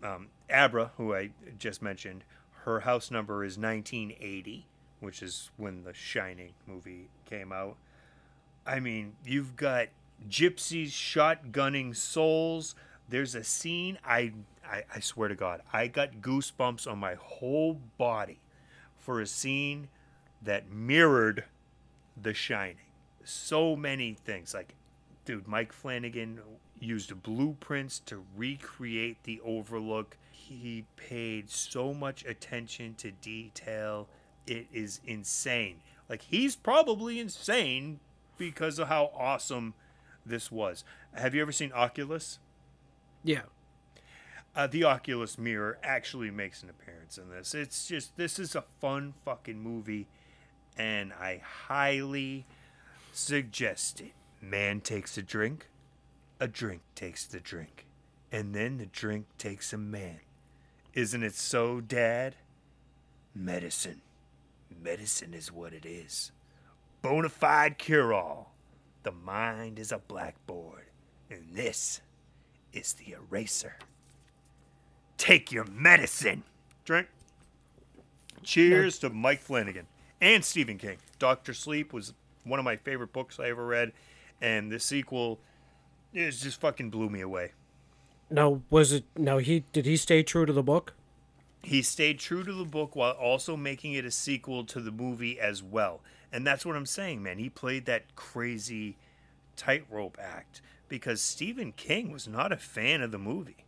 [0.03, 2.23] Um, Abra, who I just mentioned,
[2.63, 4.65] her house number is 1980,
[4.99, 7.77] which is when the Shining movie came out.
[8.65, 9.87] I mean, you've got
[10.29, 12.75] gypsies shotgunning souls.
[13.07, 14.33] There's a scene I,
[14.65, 18.39] I I swear to God, I got goosebumps on my whole body
[18.97, 19.87] for a scene
[20.41, 21.45] that mirrored
[22.21, 22.77] The Shining.
[23.23, 24.75] So many things like
[25.25, 26.39] dude, Mike Flanagan
[26.79, 30.17] used blueprints to recreate the Overlook.
[30.31, 34.07] He paid so much attention to detail.
[34.49, 35.81] It is insane.
[36.09, 37.99] Like he's probably insane
[38.39, 39.75] because of how awesome
[40.25, 40.83] this was.
[41.13, 42.39] Have you ever seen Oculus?
[43.23, 43.43] Yeah.
[44.55, 47.53] Uh, the Oculus mirror actually makes an appearance in this.
[47.53, 50.07] It's just this is a fun fucking movie,
[50.75, 52.47] and I highly
[53.13, 54.13] suggest it.
[54.41, 55.67] Man takes a drink,
[56.39, 57.85] a drink takes the drink,
[58.31, 60.21] and then the drink takes a man.
[60.95, 62.35] Isn't it so, Dad?
[63.35, 64.01] Medicine.
[64.81, 66.31] Medicine is what it is.
[67.01, 68.53] Bona fide cure all.
[69.03, 70.85] The mind is a blackboard,
[71.29, 72.01] and this
[72.73, 73.77] is the eraser.
[75.17, 76.43] Take your medicine.
[76.85, 77.07] Drink.
[78.43, 79.87] Cheers to Mike Flanagan
[80.21, 80.97] and Stephen King.
[81.17, 82.13] Doctor Sleep was
[82.43, 83.91] one of my favorite books I ever read,
[84.41, 85.39] and the sequel
[86.13, 87.51] is just fucking blew me away.
[88.29, 89.05] Now, was it?
[89.17, 90.93] Now he did he stay true to the book?
[91.61, 95.39] He stayed true to the book while also making it a sequel to the movie
[95.39, 96.01] as well.
[96.31, 97.37] And that's what I'm saying, man.
[97.37, 98.95] He played that crazy
[99.55, 103.65] tightrope act because Stephen King was not a fan of the movie.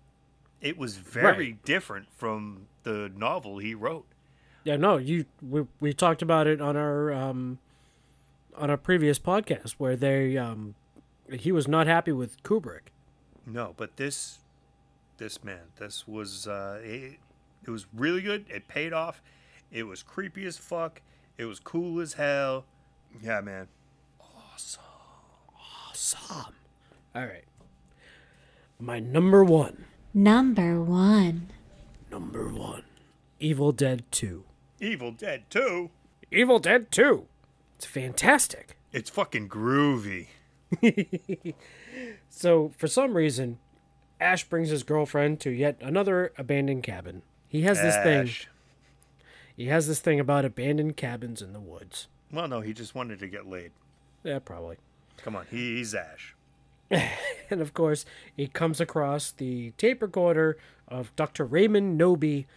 [0.61, 1.63] It was very Right.
[1.65, 4.05] different from the novel he wrote.
[4.63, 7.57] Yeah, no, you we, we talked about it on our um
[8.55, 10.75] on our previous podcast where they um
[11.31, 12.89] he was not happy with Kubrick.
[13.45, 14.39] No, but this
[15.17, 17.17] this man, this was uh it,
[17.65, 18.45] it was really good.
[18.49, 19.21] It paid off.
[19.71, 21.01] It was creepy as fuck.
[21.37, 22.65] It was cool as hell.
[23.21, 23.67] Yeah, man.
[24.19, 24.83] Awesome.
[25.89, 26.55] Awesome.
[27.15, 27.45] All right.
[28.79, 29.85] My number 1.
[30.13, 31.49] Number one.
[32.09, 32.83] Number 1.
[33.39, 34.43] Evil Dead 2.
[34.79, 35.89] Evil Dead 2.
[36.31, 37.25] Evil Dead 2.
[37.77, 38.77] It's fantastic.
[38.91, 40.27] It's fucking groovy.
[42.29, 43.59] So, for some reason,
[44.19, 47.21] Ash brings his girlfriend to yet another abandoned cabin.
[47.51, 48.29] He has this thing.
[49.57, 52.07] He has this thing about abandoned cabins in the woods.
[52.31, 53.71] Well, no, he just wanted to get laid.
[54.23, 54.77] Yeah, probably.
[55.17, 56.33] Come on, he's Ash.
[57.49, 58.05] And of course,
[58.37, 61.43] he comes across the tape recorder of Dr.
[61.43, 62.47] Raymond Knowby,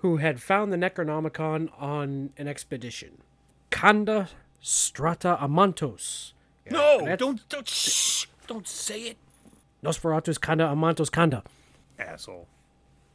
[0.00, 3.22] who had found the Necronomicon on an expedition.
[3.70, 4.28] Kanda
[4.60, 6.32] Strata Amantos.
[6.70, 9.16] No, that's- don't don't shh, don't say it,
[9.82, 11.42] Nosferatus Kanda Amantos Kanda.
[11.98, 12.46] asshole.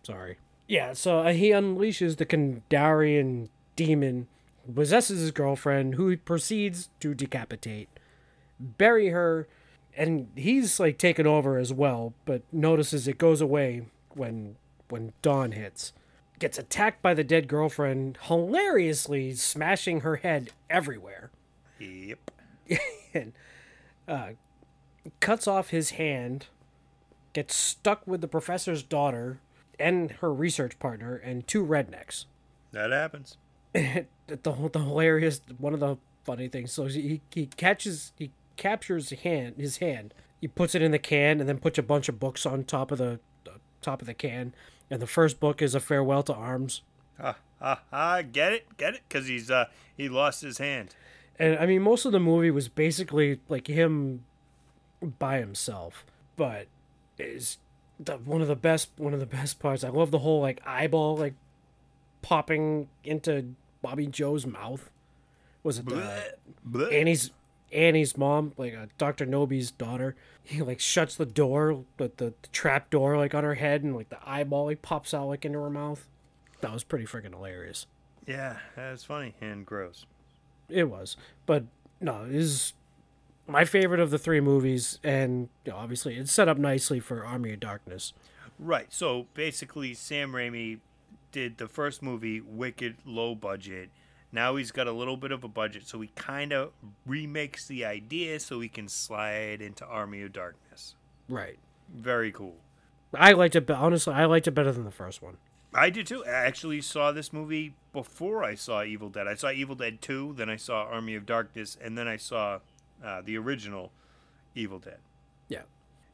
[0.02, 0.38] Sorry.
[0.74, 4.28] Yeah, so uh, he unleashes the Kandarian demon,
[4.74, 7.90] possesses his girlfriend, who he proceeds to decapitate,
[8.60, 9.48] bury her,
[9.96, 14.56] and he's like taken over as well, but notices it goes away when
[14.90, 15.94] when dawn hits.
[16.40, 21.30] Gets attacked by the dead girlfriend, hilariously smashing her head everywhere.
[21.78, 22.32] Yep.
[23.14, 23.34] and
[24.08, 24.30] uh,
[25.20, 26.48] cuts off his hand,
[27.34, 29.40] gets stuck with the professor's daughter
[29.80, 32.26] and her research partner and two rednecks.
[32.72, 33.38] That happens.
[33.74, 36.72] the, the, hilarious one of the funny things.
[36.72, 40.14] So he he catches he captures his hand his hand.
[40.40, 42.92] He puts it in the can and then puts a bunch of books on top
[42.92, 44.54] of the, the top of the can.
[44.90, 46.82] And the first book is a farewell to arms.
[47.20, 48.22] Ha ha ha!
[48.22, 49.66] Get it, get it, because he's uh
[49.96, 50.96] he lost his hand.
[51.40, 54.26] And I mean, most of the movie was basically like him
[55.20, 56.06] by himself,
[56.36, 56.68] but
[57.18, 57.58] is
[58.00, 59.84] the, one of the best one of the best parts.
[59.84, 61.34] I love the whole like eyeball like
[62.22, 64.90] popping into Bobby Joe's mouth.
[65.64, 66.92] Was it Bleh.
[66.92, 67.32] Annie's
[67.72, 70.16] Annie's mom, like uh, Doctor Knowby's daughter?
[70.44, 73.96] He like shuts the door, but the, the trap door like on her head, and
[73.96, 76.08] like the eyeball like pops out like into her mouth.
[76.62, 77.88] That was pretty freaking hilarious.
[78.26, 80.06] Yeah, that's funny and gross.
[80.70, 81.66] It was, but
[82.00, 82.74] no, it is
[83.48, 87.26] my favorite of the three movies, and you know, obviously it's set up nicely for
[87.26, 88.14] Army of Darkness.
[88.60, 88.92] Right.
[88.94, 90.80] So basically, Sam Raimi
[91.32, 93.90] did the first movie, wicked low budget.
[94.32, 96.72] Now he's got a little bit of a budget, so he kind of
[97.06, 100.96] remakes the idea so he can slide into Army of Darkness.
[101.30, 101.60] Right.
[101.94, 102.56] Very cool.
[103.14, 103.70] I liked it.
[103.70, 105.38] Honestly, I liked it better than the first one.
[105.76, 106.24] I did too.
[106.26, 109.28] I actually saw this movie before I saw Evil Dead.
[109.28, 112.60] I saw Evil Dead 2, then I saw Army of Darkness, and then I saw
[113.04, 113.92] uh, the original
[114.56, 115.00] Evil Dead.
[115.48, 115.64] Yeah.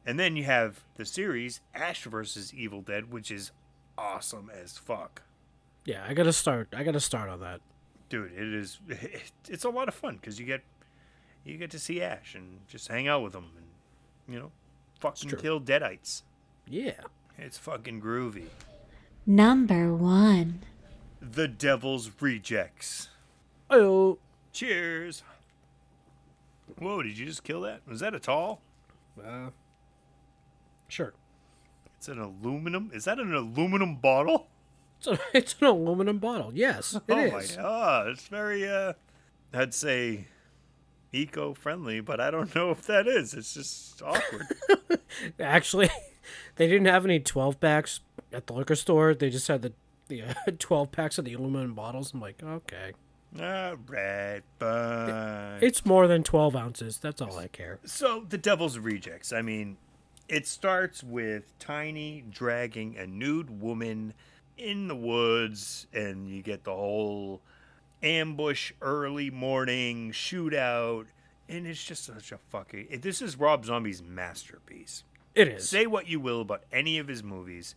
[0.06, 3.52] And then you have the series Ash versus Evil Dead, which is
[3.98, 5.22] awesome as fuck.
[5.84, 6.68] Yeah, I gotta start.
[6.74, 7.60] I gotta start on that.
[8.08, 8.78] Dude, it is
[9.48, 10.62] it's a lot of fun cuz you get
[11.44, 13.66] you get to see Ash and just hang out with him and
[14.34, 14.52] you know,
[15.00, 16.22] fucking kill deadites.
[16.68, 17.00] Yeah.
[17.38, 18.46] It's fucking groovy.
[19.26, 20.60] Number one.
[21.20, 23.08] The Devil's Rejects.
[23.68, 24.18] Oh,
[24.52, 25.22] Cheers.
[26.78, 27.80] Whoa, did you just kill that?
[27.86, 28.62] Was that a tall?
[29.24, 29.50] uh,
[30.88, 31.14] sure.
[31.98, 32.90] It's an aluminum.
[32.94, 34.48] Is that an aluminum bottle?
[34.98, 36.50] It's, a, it's an aluminum bottle.
[36.54, 37.56] Yes, it oh is.
[37.56, 38.94] my god, it's very uh
[39.52, 40.26] I'd say
[41.12, 43.34] eco-friendly, but I don't know if that is.
[43.34, 44.46] It's just awkward.
[45.40, 45.90] Actually,
[46.56, 48.00] they didn't have any 12 packs
[48.32, 49.14] at the liquor store.
[49.14, 49.72] They just had the
[50.08, 52.12] the uh, 12 packs of the aluminum bottles.
[52.14, 52.92] I'm like, okay.
[53.38, 54.42] All right.
[55.62, 56.98] It's more than 12 ounces.
[56.98, 57.78] That's all I care.
[57.84, 59.32] So the Devil's Rejects.
[59.32, 59.76] I mean,
[60.28, 64.14] it starts with Tiny dragging a nude woman
[64.58, 67.40] in the woods, and you get the whole
[68.02, 71.06] ambush, early morning shootout,
[71.48, 73.00] and it's just such a fucking.
[73.00, 75.04] This is Rob Zombie's masterpiece.
[75.34, 75.68] It is.
[75.68, 77.74] Say what you will about any of his movies,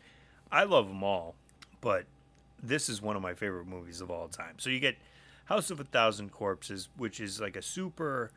[0.51, 1.35] I love them all,
[1.81, 2.05] but
[2.61, 4.55] this is one of my favorite movies of all time.
[4.57, 4.95] So you get
[5.45, 8.31] House of a Thousand Corpses, which is like a super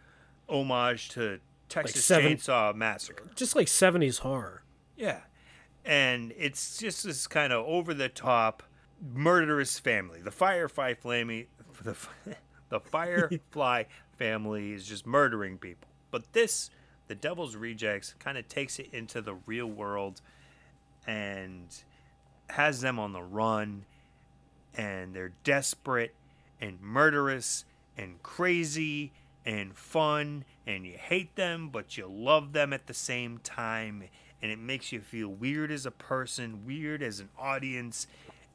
[0.48, 3.30] homage to Texas seven- Chainsaw Massacre.
[3.34, 4.62] Just like 70s horror.
[4.96, 5.20] Yeah.
[5.84, 8.62] And it's just this kind of over the top
[9.00, 10.20] murderous family.
[10.20, 11.48] The Firefly family
[11.82, 11.96] the,
[12.68, 13.84] the Firefly
[14.18, 15.88] family is just murdering people.
[16.10, 16.70] But this,
[17.08, 20.20] the Devil's Rejects, kind of takes it into the real world
[21.06, 21.66] and
[22.50, 23.84] has them on the run
[24.74, 26.14] and they're desperate
[26.60, 27.64] and murderous
[27.96, 29.12] and crazy
[29.44, 34.02] and fun and you hate them but you love them at the same time
[34.42, 38.06] and it makes you feel weird as a person weird as an audience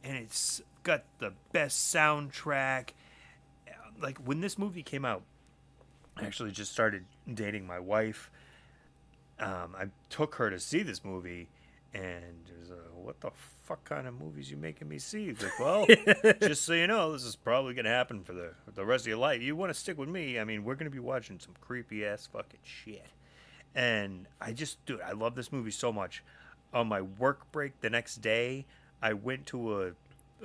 [0.03, 2.89] and it's got the best soundtrack.
[4.01, 5.21] Like when this movie came out
[6.17, 8.29] i actually just started dating my wife.
[9.39, 11.47] Um, I took her to see this movie,
[11.93, 13.31] and was, uh, what the
[13.63, 15.25] fuck kind of movies you making me see?
[15.25, 15.85] It's like, well,
[16.41, 19.17] just so you know, this is probably gonna happen for the the rest of your
[19.17, 19.41] life.
[19.41, 20.39] You want to stick with me?
[20.39, 23.07] I mean, we're gonna be watching some creepy ass fucking shit.
[23.73, 26.23] And I just, dude, I love this movie so much.
[26.73, 28.65] On my work break the next day,
[29.01, 29.91] I went to a,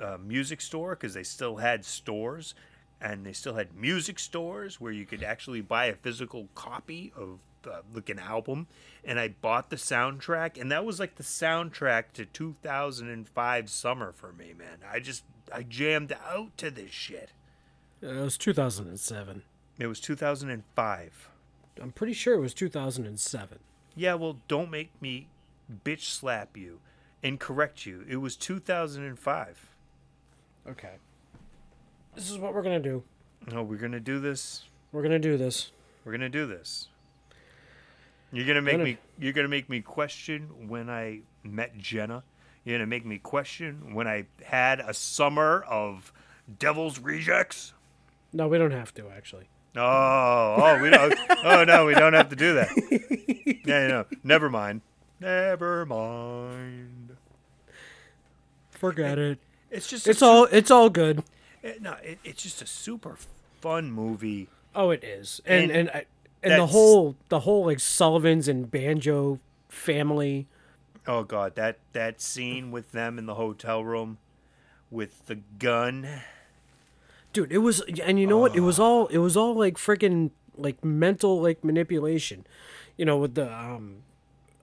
[0.01, 2.55] a music store because they still had stores,
[3.01, 7.39] and they still had music stores where you could actually buy a physical copy of
[7.67, 8.67] uh, like an album.
[9.03, 14.33] And I bought the soundtrack, and that was like the soundtrack to 2005 summer for
[14.33, 14.79] me, man.
[14.91, 17.31] I just I jammed out to this shit.
[18.03, 19.43] Uh, It was 2007.
[19.79, 21.29] It was 2005.
[21.81, 23.59] I'm pretty sure it was 2007.
[23.95, 25.27] Yeah, well, don't make me
[25.85, 26.79] bitch slap you
[27.23, 28.03] and correct you.
[28.07, 29.67] It was 2005.
[30.69, 30.93] Okay.
[32.15, 33.03] This is what we're going to do.
[33.51, 34.63] No, we're gonna do this.
[34.91, 35.71] We're going to do this.
[36.03, 36.87] We're gonna do this.
[38.31, 38.97] You're gonna make Gonna- me.
[39.19, 42.23] You're gonna make me question when I met Jenna.
[42.65, 46.11] You're gonna make me question when I had a summer of
[46.59, 47.73] Devil's Rejects.
[48.33, 49.47] No, we don't have to, actually.
[49.75, 51.13] Oh, oh, we don't.
[51.45, 52.69] oh no, we don't have to do that.
[53.65, 54.79] Yeah, no, never mind.
[55.19, 57.17] Never mind.
[58.71, 59.39] Forget it.
[59.71, 60.07] It's just.
[60.07, 61.23] It's all it's all good.
[61.63, 63.17] su- no, it, it's just a super
[63.61, 64.47] fun movie.
[64.75, 65.41] Oh, it is.
[65.45, 66.05] And And and I-
[66.51, 69.39] and the whole the whole like Sullivans and Banjo
[69.69, 70.47] family.
[71.05, 74.17] Oh god, that that scene with them in the hotel room
[74.91, 76.07] with the gun.
[77.33, 78.55] Dude, it was and you know what?
[78.55, 82.45] It was all it was all like freaking like mental like manipulation.
[82.97, 83.97] You know, with the um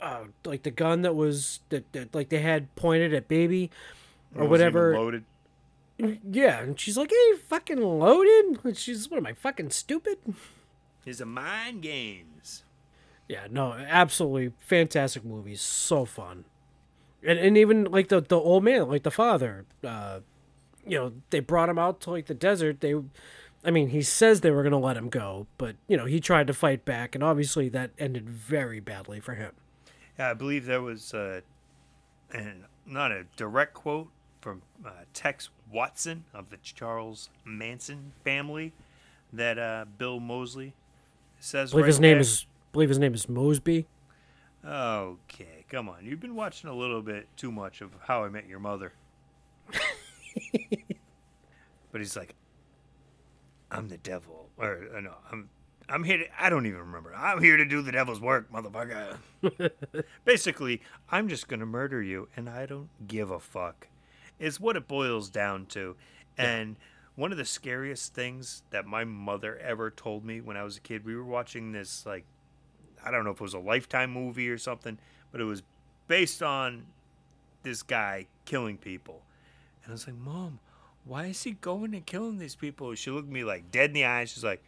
[0.00, 3.70] uh like the gun that was that, that like they had pointed at baby
[4.34, 4.96] or It wasn't even whatever.
[4.98, 5.24] Loaded.
[5.98, 10.18] Yeah, and she's like, "Hey, fucking loaded." And she's, "What am I fucking stupid?"
[11.06, 12.64] Is a mind games.
[13.28, 16.44] Yeah, no, absolutely fantastic movies, so fun,
[17.22, 20.20] and and even like the the old man, like the father, uh,
[20.86, 22.80] you know, they brought him out to like the desert.
[22.80, 22.94] They,
[23.64, 26.46] I mean, he says they were gonna let him go, but you know, he tried
[26.48, 29.52] to fight back, and obviously that ended very badly for him.
[30.18, 31.40] Yeah, I believe there was uh,
[32.32, 34.08] and not a direct quote
[34.40, 38.72] from uh, Tex Watson of the Charles Manson family
[39.32, 40.74] that uh, Bill Moseley
[41.44, 41.70] says.
[41.70, 42.20] I believe right his name there.
[42.20, 43.86] is, believe his name is Mosby.
[44.66, 46.04] Okay, come on.
[46.04, 48.92] You've been watching a little bit too much of How I Met Your Mother.
[51.92, 52.34] but he's like,
[53.70, 54.48] I'm the devil.
[54.56, 55.50] Or, uh, no, I'm.
[55.86, 57.14] I'm here to, I don't even remember.
[57.14, 59.18] I'm here to do the devil's work, motherfucker.
[60.24, 60.80] Basically,
[61.10, 63.88] I'm just going to murder you and I don't give a fuck.
[64.38, 65.94] Is what it boils down to.
[66.38, 66.76] And
[67.16, 70.80] one of the scariest things that my mother ever told me when I was a
[70.80, 72.24] kid, we were watching this like
[73.04, 74.98] I don't know if it was a lifetime movie or something,
[75.30, 75.62] but it was
[76.08, 76.86] based on
[77.62, 79.22] this guy killing people.
[79.82, 80.58] And I was like, "Mom,
[81.04, 83.94] why is he going and killing these people?" She looked at me like dead in
[83.94, 84.30] the eyes.
[84.30, 84.62] She's like,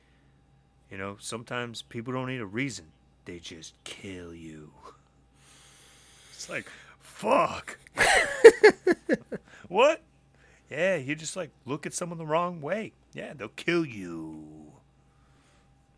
[0.90, 2.86] "You know, sometimes people don't need a reason.
[3.24, 4.72] They just kill you."
[6.32, 6.70] It's like,
[7.01, 7.78] "Fuck."
[9.68, 10.03] what?
[10.70, 12.92] Yeah, you just like look at someone the wrong way.
[13.12, 14.72] Yeah, they'll kill you.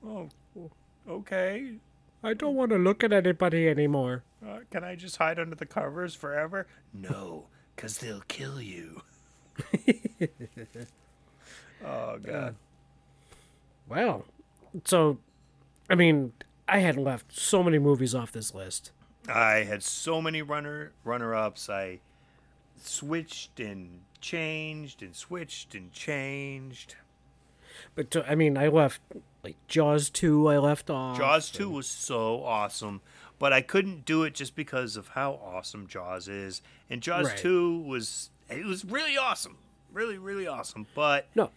[0.06, 0.28] Oh,
[1.08, 1.72] okay.
[2.22, 4.24] I don't want to look at anybody anymore.
[4.46, 6.66] Uh, can I just hide under the covers forever?
[6.92, 9.02] No, because they'll kill you.
[11.84, 12.56] oh, God.
[13.88, 14.24] Well,
[14.84, 15.18] so,
[15.88, 16.32] I mean,
[16.68, 18.92] I had left so many movies off this list.
[19.28, 21.68] I had so many runner runner ups.
[21.68, 22.00] I
[22.76, 26.96] switched and changed and switched and changed.
[27.94, 29.00] But to, I mean, I left
[29.44, 30.48] like Jaws two.
[30.48, 31.16] I left off.
[31.16, 33.00] Jaws 2 was so awesome,
[33.38, 36.60] but I couldn't do it just because of how awesome Jaws is.
[36.90, 37.36] And Jaws Right.
[37.36, 39.58] 2 was it was really awesome.
[39.92, 41.50] Really really awesome, but No,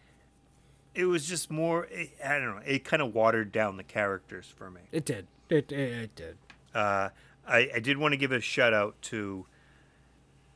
[0.93, 4.45] it was just more it, I don't know, it kind of watered down the characters
[4.55, 4.81] for me.
[4.91, 5.27] it did.
[5.49, 6.37] It it, it did.
[6.73, 7.09] Uh,
[7.47, 9.45] I, I did want to give a shout out to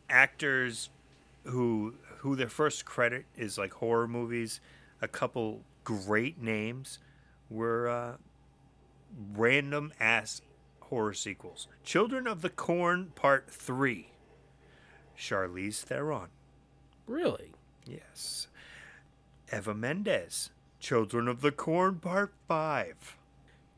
[0.09, 0.89] actors
[1.45, 4.59] who who their first credit is like horror movies.
[5.01, 6.99] A couple great names
[7.49, 8.13] were uh,
[9.33, 10.41] random ass
[10.81, 11.67] horror sequels.
[11.83, 14.09] Children of the Corn Part Three.
[15.17, 16.29] Charlize Theron.
[17.07, 17.53] Really.
[17.85, 18.47] Yes.
[19.53, 20.49] Eva Mendes.
[20.79, 23.17] Children of the Corn Part Five.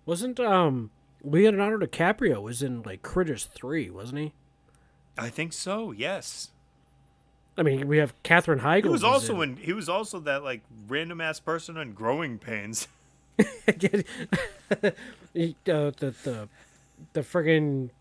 [0.05, 0.91] Wasn't um
[1.24, 4.34] Leonardo DiCaprio was in like Critters three, wasn't he?
[5.18, 5.91] I think so.
[5.91, 6.51] Yes.
[7.58, 8.84] I mean, we have Katherine Heigl.
[8.84, 9.58] He was also in.
[9.58, 12.88] He was also that like random ass person on Growing Pains.
[15.34, 16.49] He, uh, the the
[17.14, 17.91] the friggin'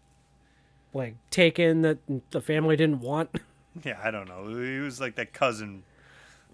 [0.94, 1.98] like taken that
[2.30, 3.28] the family didn't want.
[3.84, 4.48] yeah, I don't know.
[4.48, 5.82] He was like that cousin.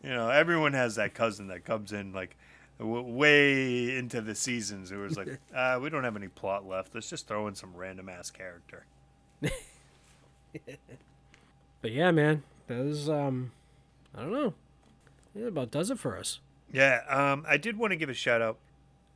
[0.02, 2.36] You know, everyone has that cousin that comes in like
[2.80, 4.90] w- way into the seasons.
[4.90, 6.94] It was like, uh, we don't have any plot left.
[6.94, 8.84] Let's just throw in some random ass character.
[11.80, 12.42] But yeah, man,
[12.78, 13.52] that was um,
[14.14, 14.54] I don't know.
[15.34, 16.40] That about does it for us.
[16.72, 18.58] Yeah, um, I did want to give a shout out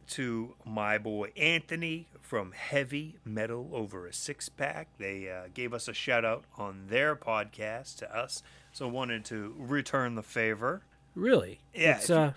[0.08, 4.88] to my boy Anthony from Heavy Metal Over a Six Pack.
[4.98, 8.42] They uh, gave us a shout out on their podcast to us,
[8.72, 10.82] so wanted to return the favor.
[11.14, 11.60] Really?
[11.74, 12.32] Yeah, It's, uh,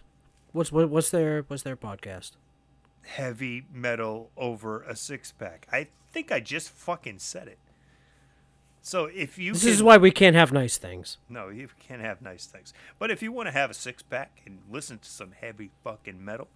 [0.51, 2.31] what's what, what's their what's their podcast?
[3.03, 5.67] Heavy Metal Over a Six Pack.
[5.71, 7.57] I think I just fucking said it.
[8.81, 11.17] So if you This can, is why we can't have nice things.
[11.27, 12.73] no, you can't have nice things.
[12.97, 16.23] But if you want to have a six pack and listen to some heavy fucking
[16.23, 16.47] metal,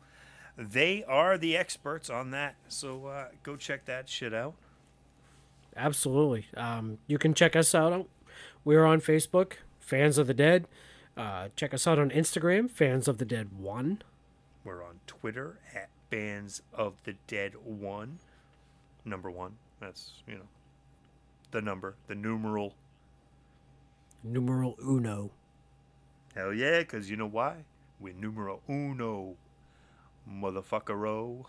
[0.58, 2.56] they are the experts on that.
[2.68, 4.54] So uh, go check that shit out.
[5.76, 6.46] Absolutely.
[6.56, 8.08] Um, you can check us out.
[8.64, 10.68] We're on Facebook, Fans of the Dead.
[11.18, 14.02] Uh, check us out on Instagram, Fans of the Dead One.
[14.64, 18.20] We're on Twitter at Fans of the Dead One,
[19.04, 19.56] number one.
[19.80, 20.48] That's you know
[21.54, 22.74] the number, the numeral.
[24.24, 25.32] Numeral uno.
[26.36, 27.58] Hell yeah, because you know why?
[28.00, 29.36] We're numero uno,
[30.30, 31.46] motherfuckero.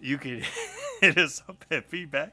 [0.00, 0.42] You can
[1.00, 2.32] hit us up at feedback,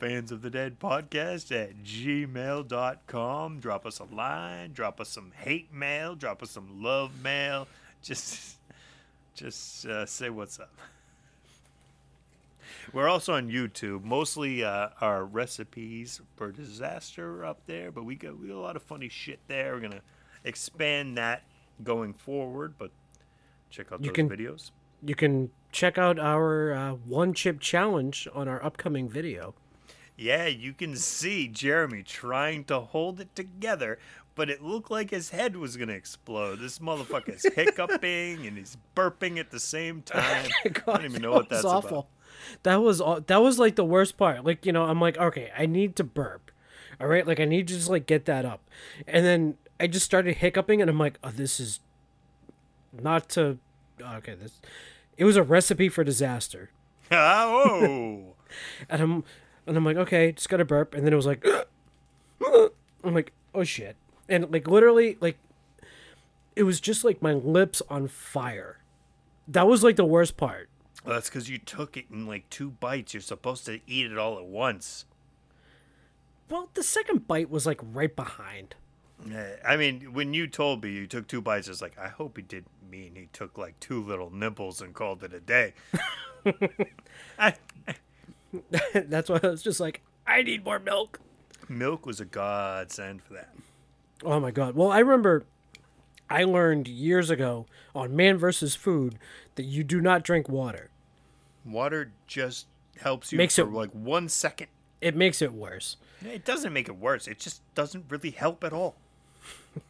[0.00, 3.60] fans of the dead podcast at gmail.com.
[3.60, 7.68] Drop us a line, drop us some hate mail, drop us some love mail.
[8.02, 8.56] Just,
[9.34, 10.74] just uh, say what's up.
[12.92, 14.04] We're also on YouTube.
[14.04, 18.60] Mostly uh, our recipes for disaster are up there, but we got we got a
[18.60, 19.74] lot of funny shit there.
[19.74, 20.00] We're gonna
[20.44, 21.42] expand that
[21.82, 22.90] going forward, but
[23.70, 24.70] check out You those can- videos.
[25.06, 29.54] You can check out our uh, one chip challenge on our upcoming video.
[30.16, 33.98] Yeah, you can see Jeremy trying to hold it together,
[34.34, 36.60] but it looked like his head was gonna explode.
[36.60, 40.46] This motherfucker's hiccuping and he's burping at the same time.
[40.64, 42.06] I don't even know what that's about.
[42.62, 43.20] That was all.
[43.20, 44.44] that was like the worst part.
[44.44, 46.50] Like you know, I'm like, okay, I need to burp.
[47.00, 48.60] All right, like I need to just like get that up,
[49.06, 51.80] and then I just started hiccuping, and I'm like, oh, this is
[52.92, 53.58] not to.
[54.00, 54.60] Okay, this.
[55.16, 56.70] It was a recipe for disaster,
[57.10, 58.34] whoa!
[58.88, 59.24] and I'm
[59.66, 60.94] And I'm like, okay, just got to burp.
[60.94, 61.46] And then it was like,
[63.02, 63.96] I'm like, oh shit.
[64.28, 65.38] And like literally, like,
[66.56, 68.78] it was just like my lips on fire.
[69.48, 70.68] That was like the worst part.
[71.04, 73.14] Well, that's because you took it in like two bites.
[73.14, 75.04] You're supposed to eat it all at once.
[76.50, 78.74] Well, the second bite was like right behind.
[79.30, 82.36] Eh, I mean, when you told me you took two bites, it's like I hope
[82.36, 85.74] he didn't mean he took like two little nipples and called it a day.
[87.38, 87.54] I,
[88.94, 91.20] That's why I was just like, I need more milk.
[91.68, 93.54] milk was a godsend for that.
[94.22, 94.74] Oh my god.
[94.74, 95.44] Well, I remember
[96.30, 99.18] I learned years ago on Man versus Food
[99.56, 100.90] that you do not drink water.
[101.64, 102.66] Water just
[103.00, 104.68] helps you Makes for it- like one second.
[105.00, 105.96] It makes it worse.
[106.24, 107.26] It doesn't make it worse.
[107.26, 108.94] It just doesn't really help at all.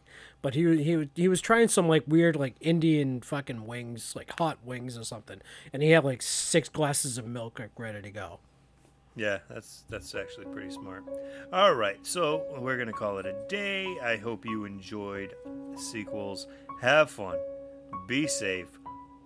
[0.42, 4.58] But he he he was trying some like weird like Indian fucking wings, like hot
[4.62, 5.40] wings or something,
[5.72, 8.40] and he had like six glasses of milk like ready to go.
[9.16, 11.02] Yeah, that's that's actually pretty smart.
[11.50, 13.86] All right, so we're gonna call it a day.
[14.02, 15.34] I hope you enjoyed
[15.76, 16.46] sequels.
[16.82, 17.38] Have fun.
[18.06, 18.68] Be safe.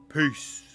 [0.09, 0.68] Peace.